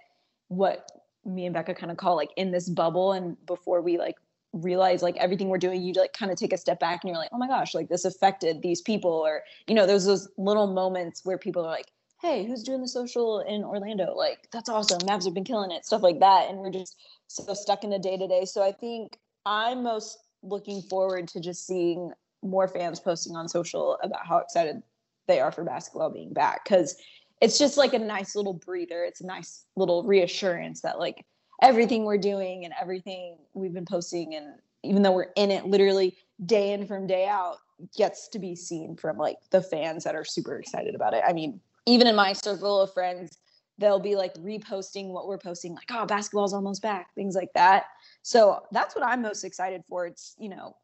what 0.48 0.90
me 1.26 1.46
and 1.46 1.54
Becca 1.54 1.76
kind 1.76 1.92
of 1.92 1.98
call 1.98 2.16
like 2.16 2.32
in 2.38 2.52
this 2.52 2.70
bubble 2.70 3.14
and 3.14 3.38
before 3.46 3.82
we 3.82 3.98
like 3.98 4.16
realize 4.54 5.04
like 5.04 5.16
everything 5.18 5.50
we're 5.50 5.58
doing 5.58 5.82
you 5.82 5.94
like 5.94 6.14
kind 6.14 6.32
of 6.32 6.38
take 6.38 6.54
a 6.54 6.58
step 6.58 6.80
back 6.80 7.04
and 7.04 7.10
you're 7.10 7.18
like 7.18 7.30
oh 7.32 7.38
my 7.38 7.48
gosh 7.48 7.76
like 7.76 7.88
this 7.88 8.04
affected 8.04 8.62
these 8.62 8.82
people 8.82 9.12
or 9.12 9.44
you 9.68 9.76
know 9.76 9.86
there's 9.86 10.06
those 10.06 10.28
little 10.38 10.66
moments 10.66 11.24
where 11.24 11.38
people 11.38 11.64
are 11.64 11.70
like 11.70 11.92
hey 12.20 12.46
who's 12.46 12.64
doing 12.64 12.82
the 12.82 12.88
social 12.88 13.42
in 13.42 13.64
orlando 13.64 14.16
like 14.16 14.48
that's 14.52 14.68
awesome 14.68 15.00
mavs 15.02 15.26
have 15.26 15.36
been 15.36 15.44
killing 15.44 15.70
it 15.70 15.86
stuff 15.86 16.02
like 16.02 16.20
that 16.20 16.50
and 16.50 16.58
we're 16.58 16.72
just 16.72 16.96
so 17.28 17.54
stuck 17.54 17.84
in 17.84 17.92
the 17.92 18.00
day 18.00 18.18
to 18.18 18.28
day 18.28 18.44
so 18.44 18.64
i 18.64 18.72
think 18.72 19.20
i'm 19.46 19.84
most 19.84 20.18
looking 20.42 20.82
forward 20.82 21.28
to 21.30 21.40
just 21.40 21.66
seeing 21.66 22.12
more 22.42 22.68
fans 22.68 23.00
posting 23.00 23.36
on 23.36 23.48
social 23.48 23.98
about 24.02 24.26
how 24.26 24.38
excited 24.38 24.82
they 25.28 25.40
are 25.40 25.52
for 25.52 25.64
basketball 25.64 26.10
being 26.10 26.34
back 26.34 26.64
because 26.64 26.96
it's 27.42 27.58
just 27.58 27.78
like 27.78 27.94
a 27.94 28.00
nice 28.00 28.36
little 28.36 28.54
breather. 28.54 29.04
It's 29.04 29.22
a 29.22 29.26
nice 29.26 29.66
little 29.76 30.04
reassurance 30.04 30.82
that 30.82 31.00
like 31.00 31.26
everything 31.62 32.06
we're 32.06 32.18
doing 32.18 32.66
and 32.66 32.74
everything 32.82 33.38
we've 33.54 33.74
been 33.74 33.86
posting 33.86 34.36
and 34.36 34.56
even 34.84 35.02
though 35.02 35.12
we're 35.12 35.32
in 35.36 35.52
it 35.52 35.66
literally 35.66 36.18
day 36.46 36.72
in 36.72 36.88
from 36.88 37.06
day 37.06 37.28
out 37.28 37.58
gets 37.98 38.28
to 38.30 38.40
be 38.40 38.56
seen 38.56 38.96
from 38.96 39.18
like 39.18 39.38
the 39.52 39.62
fans 39.62 40.04
that 40.04 40.16
are 40.16 40.26
super 40.26 40.58
excited 40.58 40.96
about 40.96 41.14
it. 41.14 41.24
I 41.26 41.34
mean, 41.34 41.60
even 41.86 42.08
in 42.08 42.16
my 42.16 42.34
circle 42.34 42.82
of 42.82 42.94
friends, 42.94 43.38
they'll 43.80 44.00
be 44.00 44.16
like 44.16 44.34
reposting 44.36 45.08
what 45.08 45.28
we're 45.28 45.38
posting, 45.38 45.74
like, 45.74 45.90
oh, 45.92 46.06
basketball's 46.06 46.54
almost 46.54 46.82
back, 46.82 47.14
things 47.16 47.36
like 47.36 47.52
that. 47.56 47.86
So 48.22 48.64
that's 48.72 48.96
what 48.96 49.06
I'm 49.06 49.22
most 49.22 49.44
excited 49.44 49.84
for. 49.88 50.06
It's, 50.06 50.36
you 50.38 50.50
know, 50.50 50.76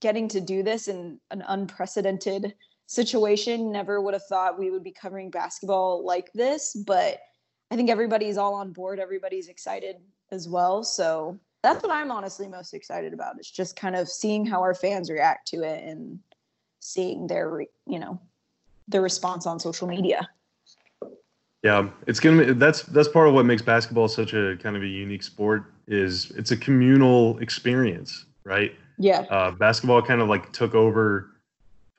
getting 0.00 0.28
to 0.28 0.40
do 0.40 0.62
this 0.62 0.88
in 0.88 1.20
an 1.30 1.42
unprecedented 1.46 2.54
situation. 2.86 3.70
Never 3.70 4.00
would 4.00 4.14
have 4.14 4.26
thought 4.26 4.58
we 4.58 4.70
would 4.70 4.82
be 4.82 4.92
covering 4.92 5.30
basketball 5.30 6.04
like 6.04 6.32
this, 6.32 6.74
but 6.74 7.20
I 7.70 7.76
think 7.76 7.88
everybody's 7.88 8.36
all 8.36 8.54
on 8.54 8.72
board. 8.72 8.98
Everybody's 8.98 9.48
excited 9.48 9.96
as 10.32 10.48
well. 10.48 10.82
So 10.82 11.38
that's 11.62 11.82
what 11.84 11.92
I'm 11.92 12.10
honestly 12.10 12.48
most 12.48 12.74
excited 12.74 13.12
about. 13.12 13.36
It's 13.38 13.50
just 13.50 13.76
kind 13.76 13.94
of 13.94 14.08
seeing 14.08 14.44
how 14.44 14.60
our 14.60 14.74
fans 14.74 15.10
react 15.10 15.46
to 15.48 15.62
it 15.62 15.84
and 15.84 16.18
seeing 16.80 17.28
their, 17.28 17.60
you 17.86 17.98
know, 18.00 18.20
their 18.88 19.02
response 19.02 19.46
on 19.46 19.60
social 19.60 19.86
media. 19.86 20.28
Yeah, 21.62 21.90
it's 22.06 22.20
gonna 22.20 22.46
be 22.46 22.52
that's 22.54 22.82
that's 22.84 23.08
part 23.08 23.28
of 23.28 23.34
what 23.34 23.44
makes 23.44 23.60
basketball 23.60 24.08
such 24.08 24.32
a 24.32 24.56
kind 24.62 24.76
of 24.76 24.82
a 24.82 24.86
unique 24.86 25.22
sport 25.22 25.64
is 25.86 26.30
it's 26.32 26.52
a 26.52 26.56
communal 26.56 27.38
experience, 27.40 28.24
right? 28.44 28.74
Yeah. 28.98 29.20
Uh, 29.30 29.50
basketball 29.50 30.00
kind 30.00 30.22
of 30.22 30.28
like 30.28 30.52
took 30.52 30.74
over 30.74 31.30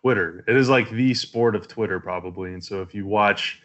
Twitter. 0.01 0.43
It 0.47 0.55
is 0.55 0.67
like 0.67 0.89
the 0.89 1.13
sport 1.13 1.55
of 1.55 1.67
Twitter 1.67 1.99
probably, 1.99 2.53
and 2.53 2.63
so 2.63 2.81
if 2.81 2.95
you 2.95 3.05
watch 3.05 3.61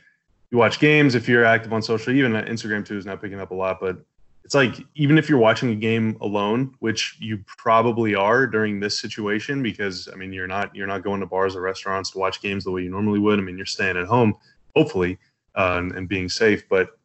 you 0.51 0.59
watch 0.59 0.81
games, 0.81 1.15
if 1.15 1.29
you're 1.29 1.45
active 1.45 1.73
on 1.73 1.81
social, 1.81 2.13
even 2.13 2.33
Instagram 2.33 2.85
too 2.85 2.99
is 2.99 3.07
not 3.07 3.23
picking 3.23 3.41
up 3.41 3.51
a 3.51 3.55
lot, 3.55 3.79
but 3.81 3.99
it's 4.45 4.55
like 4.55 4.77
even 4.95 5.19
if 5.19 5.29
you're 5.29 5.39
watching 5.39 5.71
a 5.71 5.75
game 5.75 6.17
alone, 6.21 6.73
which 6.79 7.17
you 7.21 7.43
probably 7.47 8.15
are 8.15 8.47
during 8.47 8.81
this 8.81 9.01
situation, 9.01 9.63
because 9.63 10.09
I 10.13 10.17
mean 10.17 10.33
you're 10.33 10.47
not 10.47 10.75
you're 10.77 10.87
not 10.87 11.03
going 11.03 11.21
to 11.21 11.27
bars 11.27 11.57
or 11.57 11.63
restaurants 11.63 12.11
to 12.11 12.19
watch 12.19 12.43
games 12.43 12.65
the 12.65 12.71
way 12.71 12.83
you 12.83 12.91
normally 12.91 13.19
would. 13.19 13.39
I 13.39 13.43
mean 13.43 13.57
you're 13.57 13.67
staying 13.67 13.97
at 13.97 14.07
home, 14.07 14.35
hopefully, 14.77 15.19
uh, 15.57 15.77
and, 15.79 15.93
and, 15.93 16.09
being 16.09 16.29
safe. 16.29 16.69
But 16.69 16.99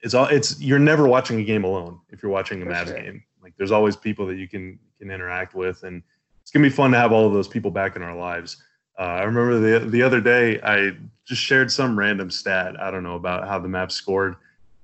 it's 0.00 0.14
all 0.14 0.26
it's 0.26 0.60
you're 0.60 0.78
never 0.78 1.06
watching 1.06 1.40
a 1.40 1.44
game 1.44 1.64
alone 1.64 2.00
if 2.10 2.22
you're 2.22 2.32
watching 2.32 2.62
a 2.62 2.66
Mavs 2.66 2.88
sure. 2.88 3.00
game. 3.00 3.22
Like 3.42 3.54
there's 3.56 3.72
always 3.72 3.96
people 3.96 4.26
that 4.26 4.36
you 4.36 4.48
can 4.48 4.78
can 4.98 5.10
interact 5.10 5.54
with, 5.54 5.82
and 5.82 6.02
it's 6.42 6.50
gonna 6.50 6.64
be 6.64 6.70
fun 6.70 6.90
to 6.92 6.98
have 6.98 7.12
all 7.12 7.26
of 7.26 7.32
those 7.32 7.48
people 7.48 7.70
back 7.70 7.96
in 7.96 8.02
our 8.02 8.16
lives. 8.16 8.62
Uh, 8.98 9.02
I 9.02 9.22
remember 9.22 9.58
the 9.58 9.86
the 9.86 10.02
other 10.02 10.20
day 10.20 10.60
I 10.62 10.92
just 11.24 11.40
shared 11.40 11.70
some 11.70 11.98
random 11.98 12.30
stat 12.30 12.80
I 12.80 12.90
don't 12.90 13.02
know 13.02 13.14
about 13.14 13.46
how 13.48 13.58
the 13.58 13.68
map 13.68 13.92
scored, 13.92 14.36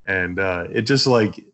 and 0.06 0.38
uh, 0.38 0.66
it 0.72 0.82
just 0.82 1.06
like 1.06 1.44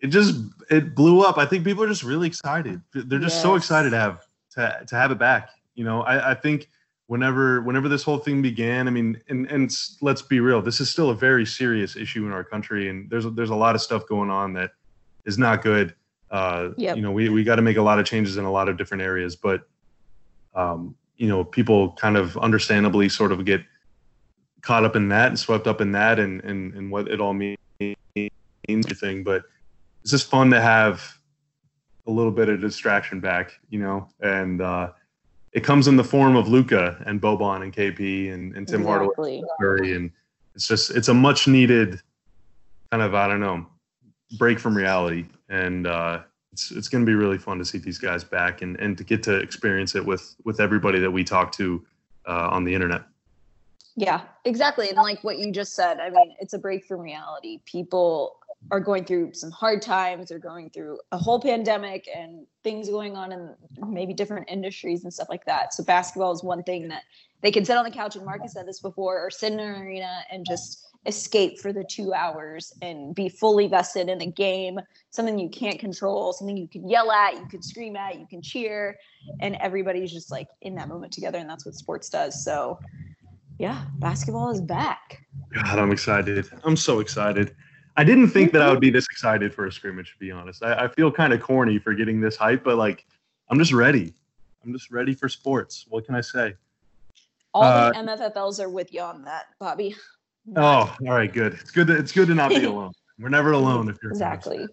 it 0.00 0.08
just 0.08 0.36
it 0.70 0.94
blew 0.94 1.22
up. 1.22 1.38
I 1.38 1.46
think 1.46 1.64
people 1.64 1.84
are 1.84 1.88
just 1.88 2.02
really 2.02 2.26
excited. 2.26 2.80
They're 2.92 3.18
just 3.18 3.36
yes. 3.36 3.42
so 3.42 3.54
excited 3.54 3.90
to 3.90 3.98
have 3.98 4.26
to 4.54 4.84
to 4.86 4.96
have 4.96 5.10
it 5.10 5.18
back. 5.18 5.50
You 5.74 5.84
know, 5.84 6.02
I, 6.02 6.32
I 6.32 6.34
think 6.34 6.68
whenever 7.12 7.60
whenever 7.60 7.90
this 7.90 8.02
whole 8.02 8.16
thing 8.16 8.40
began, 8.40 8.88
I 8.88 8.90
mean, 8.90 9.20
and 9.28 9.46
and 9.50 9.70
let's 10.00 10.22
be 10.22 10.40
real, 10.40 10.62
this 10.62 10.80
is 10.80 10.88
still 10.88 11.10
a 11.10 11.14
very 11.14 11.44
serious 11.44 11.94
issue 11.94 12.24
in 12.24 12.32
our 12.32 12.42
country, 12.42 12.88
and 12.88 13.10
there's 13.10 13.26
there's 13.34 13.50
a 13.50 13.54
lot 13.54 13.74
of 13.74 13.82
stuff 13.82 14.06
going 14.06 14.30
on 14.30 14.54
that 14.54 14.70
is 15.26 15.36
not 15.36 15.60
good. 15.60 15.94
Uh, 16.30 16.70
yep. 16.78 16.96
You 16.96 17.02
know, 17.02 17.12
we 17.12 17.28
we 17.28 17.44
got 17.44 17.56
to 17.56 17.62
make 17.62 17.76
a 17.76 17.82
lot 17.82 17.98
of 17.98 18.06
changes 18.06 18.38
in 18.38 18.46
a 18.46 18.50
lot 18.50 18.70
of 18.70 18.78
different 18.78 19.02
areas, 19.02 19.36
but 19.36 19.68
um, 20.54 20.94
you 21.18 21.28
know, 21.28 21.44
people 21.44 21.92
kind 21.92 22.16
of 22.16 22.38
understandably 22.38 23.10
sort 23.10 23.30
of 23.30 23.44
get 23.44 23.60
caught 24.62 24.82
up 24.82 24.96
in 24.96 25.10
that 25.10 25.28
and 25.28 25.38
swept 25.38 25.66
up 25.66 25.82
in 25.82 25.92
that 25.92 26.18
and 26.18 26.42
and, 26.44 26.72
and 26.72 26.90
what 26.90 27.08
it 27.08 27.20
all 27.20 27.34
means 27.34 27.58
everything 28.68 29.24
but 29.24 29.42
it's 30.02 30.12
just 30.12 30.30
fun 30.30 30.48
to 30.48 30.60
have 30.60 31.18
a 32.06 32.10
little 32.10 32.32
bit 32.32 32.48
of 32.48 32.60
distraction 32.60 33.20
back, 33.20 33.52
you 33.70 33.78
know, 33.78 34.08
and 34.20 34.60
uh, 34.60 34.90
it 35.52 35.62
comes 35.62 35.86
in 35.86 35.96
the 35.96 36.04
form 36.04 36.36
of 36.36 36.48
Luka 36.48 37.02
and 37.06 37.20
Boban 37.20 37.62
and 37.62 37.72
KP 37.72 38.32
and, 38.32 38.56
and 38.56 38.66
Tim 38.66 38.82
exactly. 38.82 39.42
Hardaway 39.58 39.92
and 39.94 40.10
it's 40.54 40.66
just 40.66 40.90
it's 40.90 41.08
a 41.08 41.14
much 41.14 41.46
needed 41.46 42.00
kind 42.90 43.02
of 43.02 43.14
I 43.14 43.28
don't 43.28 43.40
know 43.40 43.66
break 44.38 44.58
from 44.58 44.76
reality 44.76 45.26
and 45.48 45.86
uh, 45.86 46.20
it's 46.52 46.70
it's 46.70 46.88
going 46.88 47.04
to 47.04 47.06
be 47.06 47.14
really 47.14 47.38
fun 47.38 47.58
to 47.58 47.64
see 47.64 47.78
these 47.78 47.98
guys 47.98 48.24
back 48.24 48.62
and 48.62 48.78
and 48.80 48.96
to 48.98 49.04
get 49.04 49.22
to 49.24 49.36
experience 49.36 49.94
it 49.94 50.04
with 50.04 50.34
with 50.44 50.60
everybody 50.60 50.98
that 50.98 51.10
we 51.10 51.24
talk 51.24 51.52
to 51.52 51.84
uh, 52.26 52.48
on 52.50 52.64
the 52.64 52.74
internet. 52.74 53.02
Yeah, 53.94 54.22
exactly. 54.46 54.88
And 54.88 54.96
like 54.96 55.22
what 55.22 55.38
you 55.38 55.52
just 55.52 55.74
said, 55.74 56.00
I 56.00 56.08
mean, 56.08 56.34
it's 56.40 56.54
a 56.54 56.58
break 56.58 56.86
from 56.86 57.00
reality. 57.00 57.60
People 57.66 58.36
are 58.70 58.80
going 58.80 59.04
through 59.04 59.34
some 59.34 59.50
hard 59.50 59.82
times 59.82 60.30
or 60.30 60.38
going 60.38 60.70
through 60.70 60.98
a 61.10 61.18
whole 61.18 61.40
pandemic 61.40 62.08
and 62.14 62.46
things 62.64 62.88
going 62.88 63.16
on 63.16 63.32
in 63.32 63.54
maybe 63.88 64.14
different 64.14 64.48
industries 64.48 65.04
and 65.04 65.12
stuff 65.12 65.28
like 65.28 65.44
that. 65.44 65.74
So 65.74 65.84
basketball 65.84 66.32
is 66.32 66.42
one 66.42 66.62
thing 66.62 66.88
that 66.88 67.02
they 67.42 67.50
can 67.50 67.64
sit 67.64 67.76
on 67.76 67.84
the 67.84 67.90
couch 67.90 68.16
and 68.16 68.24
Marcus 68.24 68.52
said 68.52 68.66
this 68.66 68.80
before 68.80 69.18
or 69.18 69.30
sit 69.30 69.52
in 69.52 69.60
an 69.60 69.82
arena 69.82 70.22
and 70.30 70.46
just 70.46 70.86
escape 71.06 71.58
for 71.58 71.72
the 71.72 71.84
two 71.84 72.14
hours 72.14 72.72
and 72.80 73.14
be 73.14 73.28
fully 73.28 73.66
vested 73.66 74.08
in 74.08 74.22
a 74.22 74.26
game, 74.26 74.78
something 75.10 75.38
you 75.38 75.48
can't 75.48 75.80
control, 75.80 76.32
something 76.32 76.56
you 76.56 76.68
can 76.68 76.88
yell 76.88 77.10
at, 77.10 77.34
you 77.34 77.46
can 77.50 77.60
scream 77.60 77.96
at, 77.96 78.18
you 78.18 78.26
can 78.26 78.40
cheer, 78.40 78.96
and 79.40 79.56
everybody's 79.56 80.12
just 80.12 80.30
like 80.30 80.46
in 80.60 80.76
that 80.76 80.88
moment 80.88 81.12
together. 81.12 81.38
And 81.38 81.50
that's 81.50 81.66
what 81.66 81.74
sports 81.74 82.08
does. 82.08 82.44
So 82.44 82.78
yeah, 83.58 83.84
basketball 83.98 84.50
is 84.50 84.60
back. 84.60 85.26
God, 85.52 85.78
I'm 85.78 85.90
excited. 85.92 86.48
I'm 86.64 86.76
so 86.76 87.00
excited. 87.00 87.54
I 87.96 88.04
didn't 88.04 88.28
think 88.28 88.52
that 88.52 88.62
I 88.62 88.70
would 88.70 88.80
be 88.80 88.90
this 88.90 89.04
excited 89.10 89.54
for 89.54 89.66
a 89.66 89.72
scrimmage, 89.72 90.12
to 90.12 90.18
be 90.18 90.30
honest. 90.30 90.62
I, 90.62 90.84
I 90.84 90.88
feel 90.88 91.12
kind 91.12 91.32
of 91.32 91.40
corny 91.40 91.78
for 91.78 91.94
getting 91.94 92.20
this 92.20 92.36
hype, 92.36 92.64
but 92.64 92.76
like, 92.76 93.04
I'm 93.50 93.58
just 93.58 93.72
ready. 93.72 94.14
I'm 94.64 94.72
just 94.72 94.90
ready 94.90 95.14
for 95.14 95.28
sports. 95.28 95.86
What 95.88 96.06
can 96.06 96.14
I 96.14 96.20
say? 96.20 96.54
All 97.54 97.64
uh, 97.64 97.90
the 97.90 97.98
MFFLs 97.98 98.60
are 98.60 98.68
with 98.68 98.94
you 98.94 99.02
on 99.02 99.22
that, 99.24 99.46
Bobby. 99.58 99.94
Oh, 100.56 100.60
all 100.62 100.96
right, 101.00 101.32
good. 101.32 101.54
It's 101.54 101.70
good. 101.70 101.86
To, 101.88 101.96
it's 101.96 102.12
good 102.12 102.28
to 102.28 102.34
not 102.34 102.50
be 102.50 102.64
alone. 102.64 102.92
We're 103.18 103.28
never 103.28 103.52
alone 103.52 103.88
if 103.88 103.98
you're 104.02 104.10
exactly. 104.10 104.66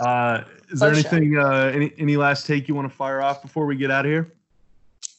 Uh, 0.00 0.44
is 0.70 0.80
there 0.80 0.92
anything? 0.92 1.36
Uh, 1.36 1.70
any 1.74 1.92
any 1.98 2.16
last 2.16 2.46
take 2.46 2.68
you 2.68 2.74
want 2.74 2.88
to 2.88 2.94
fire 2.94 3.20
off 3.20 3.42
before 3.42 3.66
we 3.66 3.76
get 3.76 3.90
out 3.90 4.06
of 4.06 4.10
here? 4.10 4.32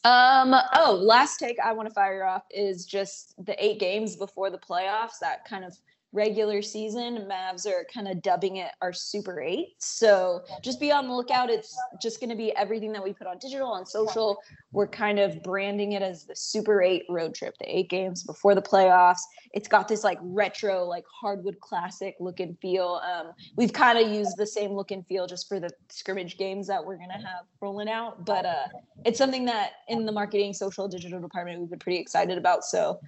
Um. 0.04 0.56
Oh, 0.74 1.00
last 1.00 1.38
take 1.38 1.60
I 1.60 1.74
want 1.74 1.90
to 1.90 1.94
fire 1.94 2.24
off 2.24 2.44
is 2.50 2.86
just 2.86 3.36
the 3.46 3.64
eight 3.64 3.80
games 3.80 4.16
before 4.16 4.50
the 4.50 4.58
playoffs. 4.58 5.20
That 5.20 5.46
kind 5.46 5.66
of 5.66 5.78
regular 6.16 6.62
season, 6.62 7.28
Mavs 7.30 7.68
are 7.68 7.86
kind 7.94 8.08
of 8.08 8.22
dubbing 8.22 8.56
it 8.58 8.72
our 8.82 8.94
Super 8.94 9.42
Eight. 9.42 9.76
So 9.78 10.44
just 10.64 10.80
be 10.80 10.92
on 10.92 11.08
the 11.08 11.14
lookout. 11.14 11.50
It's 11.50 11.78
just 12.02 12.20
going 12.20 12.30
to 12.30 12.36
be 12.36 12.56
everything 12.56 12.94
that 12.94 13.04
we 13.04 13.14
put 13.14 13.28
on 13.28 13.38
digital, 13.38 13.68
on 13.68 13.86
social. 13.86 14.38
We're 14.72 14.88
kind 14.88 15.20
of 15.20 15.44
branding 15.44 15.92
it 15.92 16.02
as 16.02 16.26
the 16.26 16.36
Super 16.36 16.82
Eight 16.82 17.04
road 17.10 17.36
trip, 17.36 17.56
the 17.60 17.78
eight 17.78 17.90
games 17.90 18.24
before 18.24 18.56
the 18.56 18.62
playoffs. 18.62 19.22
It's 19.54 19.68
got 19.68 19.88
this 19.88 20.04
like 20.04 20.18
retro, 20.22 20.86
like 20.86 21.04
hardwood 21.14 21.60
classic 21.60 22.16
look 22.20 22.40
and 22.40 22.58
feel. 22.60 23.02
Um, 23.04 23.34
we've 23.58 23.74
kind 23.74 24.00
of 24.00 24.12
used 24.12 24.38
the 24.38 24.48
same 24.48 24.72
look 24.72 24.92
and 24.92 25.06
feel 25.08 25.28
just 25.28 25.48
for 25.50 25.60
the 25.60 25.70
scrimmage 25.90 26.38
games 26.38 26.68
that 26.68 26.84
we're 26.84 26.98
going 26.98 27.10
to 27.10 27.16
have 27.16 27.46
rolling 27.62 27.90
out. 27.90 28.26
But 28.26 28.46
uh, 28.46 28.68
it's 29.06 29.18
something 29.18 29.46
that 29.46 29.72
in 29.90 30.06
the 30.06 30.12
marketing, 30.12 30.54
social, 30.54 30.88
digital 30.88 31.20
department, 31.20 31.60
we've 31.60 31.70
been 31.70 31.80
pretty 31.80 32.00
excited 32.00 32.38
about. 32.38 32.64
So 32.64 33.00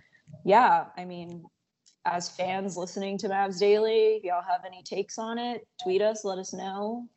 yeah, 0.43 0.85
I 0.97 1.05
mean, 1.05 1.45
as 2.07 2.29
fans 2.29 2.77
listening 2.77 3.17
to 3.19 3.29
Mavs 3.29 3.59
Daily, 3.59 4.15
if 4.15 4.23
y'all 4.23 4.41
have 4.41 4.61
any 4.65 4.81
takes 4.83 5.17
on 5.17 5.37
it, 5.37 5.67
tweet 5.83 6.01
us, 6.01 6.23
let 6.23 6.37
us 6.37 6.53
know 6.53 7.07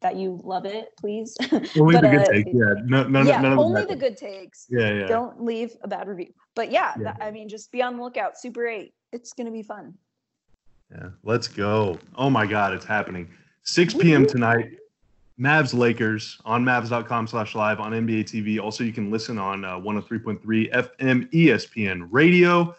that 0.00 0.16
you 0.16 0.40
love 0.42 0.64
it, 0.64 0.90
please. 0.98 1.36
Only 1.78 1.96
but, 1.96 2.02
the 2.02 2.08
good 2.08 2.20
uh, 2.20 2.32
takes, 2.32 2.50
yeah. 2.52 2.74
No, 2.84 3.04
no, 3.04 3.22
yeah, 3.22 3.40
none 3.40 3.58
only 3.58 3.84
the, 3.84 3.96
good 3.96 4.16
takes. 4.16 4.66
Yeah, 4.70 4.92
yeah. 4.92 5.06
Don't 5.06 5.44
leave 5.44 5.76
a 5.82 5.88
bad 5.88 6.08
review. 6.08 6.32
But 6.54 6.70
yeah, 6.70 6.94
yeah. 6.96 7.04
That, 7.04 7.18
I 7.20 7.30
mean, 7.30 7.48
just 7.48 7.72
be 7.72 7.82
on 7.82 7.96
the 7.96 8.02
lookout. 8.02 8.38
Super 8.38 8.66
8. 8.66 8.94
It's 9.12 9.32
going 9.32 9.46
to 9.46 9.52
be 9.52 9.62
fun. 9.62 9.94
Yeah, 10.92 11.10
let's 11.24 11.48
go. 11.48 11.98
Oh 12.16 12.30
my 12.30 12.46
God, 12.46 12.72
it's 12.72 12.84
happening. 12.84 13.28
6 13.64 13.94
p.m. 13.94 14.26
tonight. 14.26 14.78
Mavs 15.38 15.72
Lakers 15.74 16.40
on 16.44 16.64
Mavs.com 16.64 17.26
slash 17.26 17.54
live 17.54 17.78
on 17.80 17.92
NBA 17.92 18.24
TV. 18.24 18.60
Also, 18.60 18.82
you 18.82 18.92
can 18.92 19.10
listen 19.10 19.38
on 19.38 19.64
uh, 19.64 19.78
103.3 19.78 20.72
FM 20.72 21.30
ESPN 21.32 22.08
radio. 22.10 22.74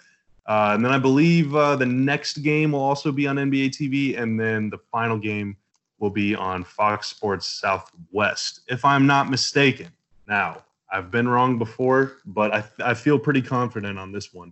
Uh, 0.50 0.72
and 0.74 0.84
then 0.84 0.92
I 0.92 0.98
believe 0.98 1.56
uh, 1.56 1.76
the 1.76 1.86
next 1.86 2.38
game 2.40 2.72
will 2.72 2.82
also 2.82 3.12
be 3.12 3.28
on 3.28 3.36
NBA 3.36 3.70
TV, 3.70 4.20
and 4.20 4.40
then 4.40 4.72
the 4.72 4.80
final 4.92 5.20
game 5.20 5.56
will 6.00 6.10
be 6.10 6.34
on 6.34 6.64
Fox 6.64 7.06
Sports 7.06 7.48
Southwest, 7.48 8.62
if 8.68 8.84
I'm 8.84 9.06
not 9.06 9.30
mistaken. 9.30 9.90
Now, 10.28 10.64
I've 10.92 11.12
been 11.12 11.28
wrong 11.28 11.60
before, 11.60 12.14
but 12.26 12.52
I, 12.52 12.64
I 12.84 12.94
feel 12.96 13.20
pretty 13.20 13.44
confident 13.44 14.00
on 14.00 14.12
this 14.12 14.34
one. 14.34 14.52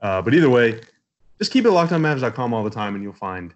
Uh, 0.00 0.20
but 0.20 0.34
either 0.34 0.50
way, 0.50 0.80
just 1.38 1.52
keep 1.52 1.64
it 1.64 1.70
locked 1.70 1.92
on 1.92 2.02
Mavs.com 2.02 2.52
all 2.52 2.64
the 2.64 2.70
time, 2.70 2.96
and 2.96 3.04
you'll 3.04 3.12
find 3.12 3.54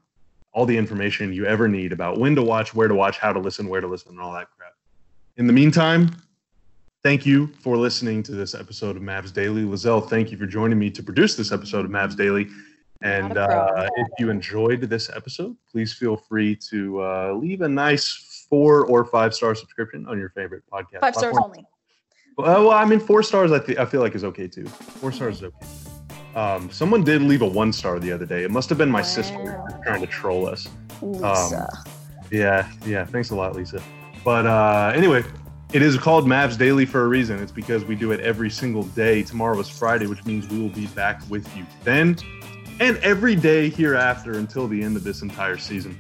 all 0.52 0.66
the 0.66 0.76
information 0.76 1.32
you 1.32 1.44
ever 1.44 1.66
need 1.66 1.92
about 1.92 2.20
when 2.20 2.36
to 2.36 2.42
watch, 2.42 2.72
where 2.72 2.86
to 2.86 2.94
watch, 2.94 3.18
how 3.18 3.32
to 3.32 3.40
listen, 3.40 3.68
where 3.68 3.80
to 3.80 3.88
listen, 3.88 4.12
and 4.12 4.20
all 4.20 4.32
that 4.32 4.46
crap. 4.56 4.74
In 5.38 5.48
the 5.48 5.52
meantime, 5.52 6.10
thank 7.02 7.24
you 7.24 7.48
for 7.60 7.76
listening 7.76 8.22
to 8.24 8.32
this 8.32 8.54
episode 8.54 8.96
of 8.96 9.02
Mavs 9.02 9.32
Daily. 9.32 9.62
Lizelle, 9.62 10.06
thank 10.08 10.30
you 10.30 10.36
for 10.36 10.46
joining 10.46 10.78
me 10.78 10.90
to 10.90 11.02
produce 11.02 11.36
this 11.36 11.52
episode 11.52 11.84
of 11.84 11.90
Mavs 11.90 12.16
Daily. 12.16 12.48
And 13.02 13.38
uh, 13.38 13.88
if 13.96 14.08
you 14.18 14.30
enjoyed 14.30 14.82
this 14.82 15.08
episode, 15.08 15.56
please 15.70 15.92
feel 15.92 16.16
free 16.16 16.54
to 16.70 17.02
uh, 17.02 17.32
leave 17.32 17.62
a 17.62 17.68
nice 17.68 18.46
four 18.50 18.84
or 18.86 19.04
five 19.06 19.34
star 19.34 19.54
subscription 19.54 20.06
on 20.06 20.18
your 20.18 20.30
favorite 20.30 20.64
podcast. 20.70 21.00
Five 21.00 21.14
stars 21.14 21.36
only. 21.42 21.64
Well, 22.36 22.68
well, 22.68 22.76
I 22.76 22.84
mean, 22.84 23.00
four 23.00 23.22
stars. 23.22 23.52
I, 23.52 23.58
th- 23.58 23.78
I 23.78 23.86
feel 23.86 24.00
like 24.00 24.14
is 24.14 24.24
okay 24.24 24.48
too. 24.48 24.66
Four 24.66 25.12
stars 25.12 25.38
is 25.38 25.44
okay. 25.44 25.66
Um, 26.34 26.70
someone 26.70 27.02
did 27.02 27.22
leave 27.22 27.42
a 27.42 27.46
one 27.46 27.72
star 27.72 27.98
the 27.98 28.12
other 28.12 28.26
day. 28.26 28.44
It 28.44 28.50
must 28.50 28.68
have 28.68 28.78
been 28.78 28.90
my 28.90 29.00
wow. 29.00 29.06
sister 29.06 29.64
trying 29.82 30.00
to 30.00 30.06
troll 30.06 30.46
us. 30.46 30.68
Lisa. 31.00 31.68
Um, 31.70 31.94
yeah, 32.30 32.70
yeah. 32.84 33.04
Thanks 33.06 33.30
a 33.30 33.34
lot, 33.34 33.56
Lisa. 33.56 33.82
But 34.24 34.46
uh, 34.46 34.92
anyway, 34.94 35.24
it 35.72 35.82
is 35.82 35.96
called 35.96 36.26
Mavs 36.26 36.58
Daily 36.58 36.84
for 36.84 37.04
a 37.04 37.08
reason. 37.08 37.38
It's 37.40 37.52
because 37.52 37.84
we 37.84 37.94
do 37.94 38.12
it 38.12 38.20
every 38.20 38.50
single 38.50 38.82
day. 38.82 39.22
Tomorrow 39.22 39.58
is 39.60 39.68
Friday, 39.68 40.06
which 40.06 40.24
means 40.24 40.48
we 40.48 40.60
will 40.60 40.68
be 40.70 40.86
back 40.88 41.22
with 41.28 41.56
you 41.56 41.64
then 41.84 42.16
and 42.80 42.96
every 42.98 43.36
day 43.36 43.68
hereafter 43.68 44.32
until 44.38 44.66
the 44.66 44.82
end 44.82 44.96
of 44.96 45.04
this 45.04 45.22
entire 45.22 45.58
season. 45.58 45.96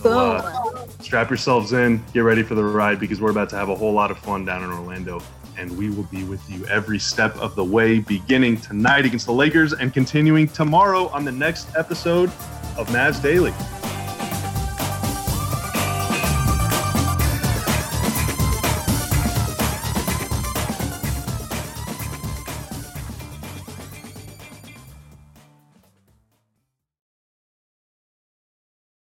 So, 0.00 0.36
uh, 0.36 0.86
strap 1.00 1.28
yourselves 1.28 1.72
in, 1.72 2.02
get 2.14 2.20
ready 2.20 2.44
for 2.44 2.54
the 2.54 2.62
ride 2.62 3.00
because 3.00 3.20
we're 3.20 3.32
about 3.32 3.50
to 3.50 3.56
have 3.56 3.68
a 3.68 3.74
whole 3.74 3.92
lot 3.92 4.12
of 4.12 4.18
fun 4.18 4.44
down 4.44 4.62
in 4.62 4.70
Orlando. 4.70 5.20
And 5.58 5.76
we 5.76 5.90
will 5.90 6.04
be 6.04 6.22
with 6.22 6.48
you 6.48 6.64
every 6.66 7.00
step 7.00 7.36
of 7.36 7.56
the 7.56 7.64
way, 7.64 7.98
beginning 7.98 8.60
tonight 8.60 9.04
against 9.04 9.26
the 9.26 9.32
Lakers 9.32 9.72
and 9.72 9.92
continuing 9.92 10.46
tomorrow 10.46 11.08
on 11.08 11.24
the 11.24 11.32
next 11.32 11.74
episode 11.74 12.28
of 12.76 12.88
Mavs 12.90 13.20
Daily. 13.20 13.52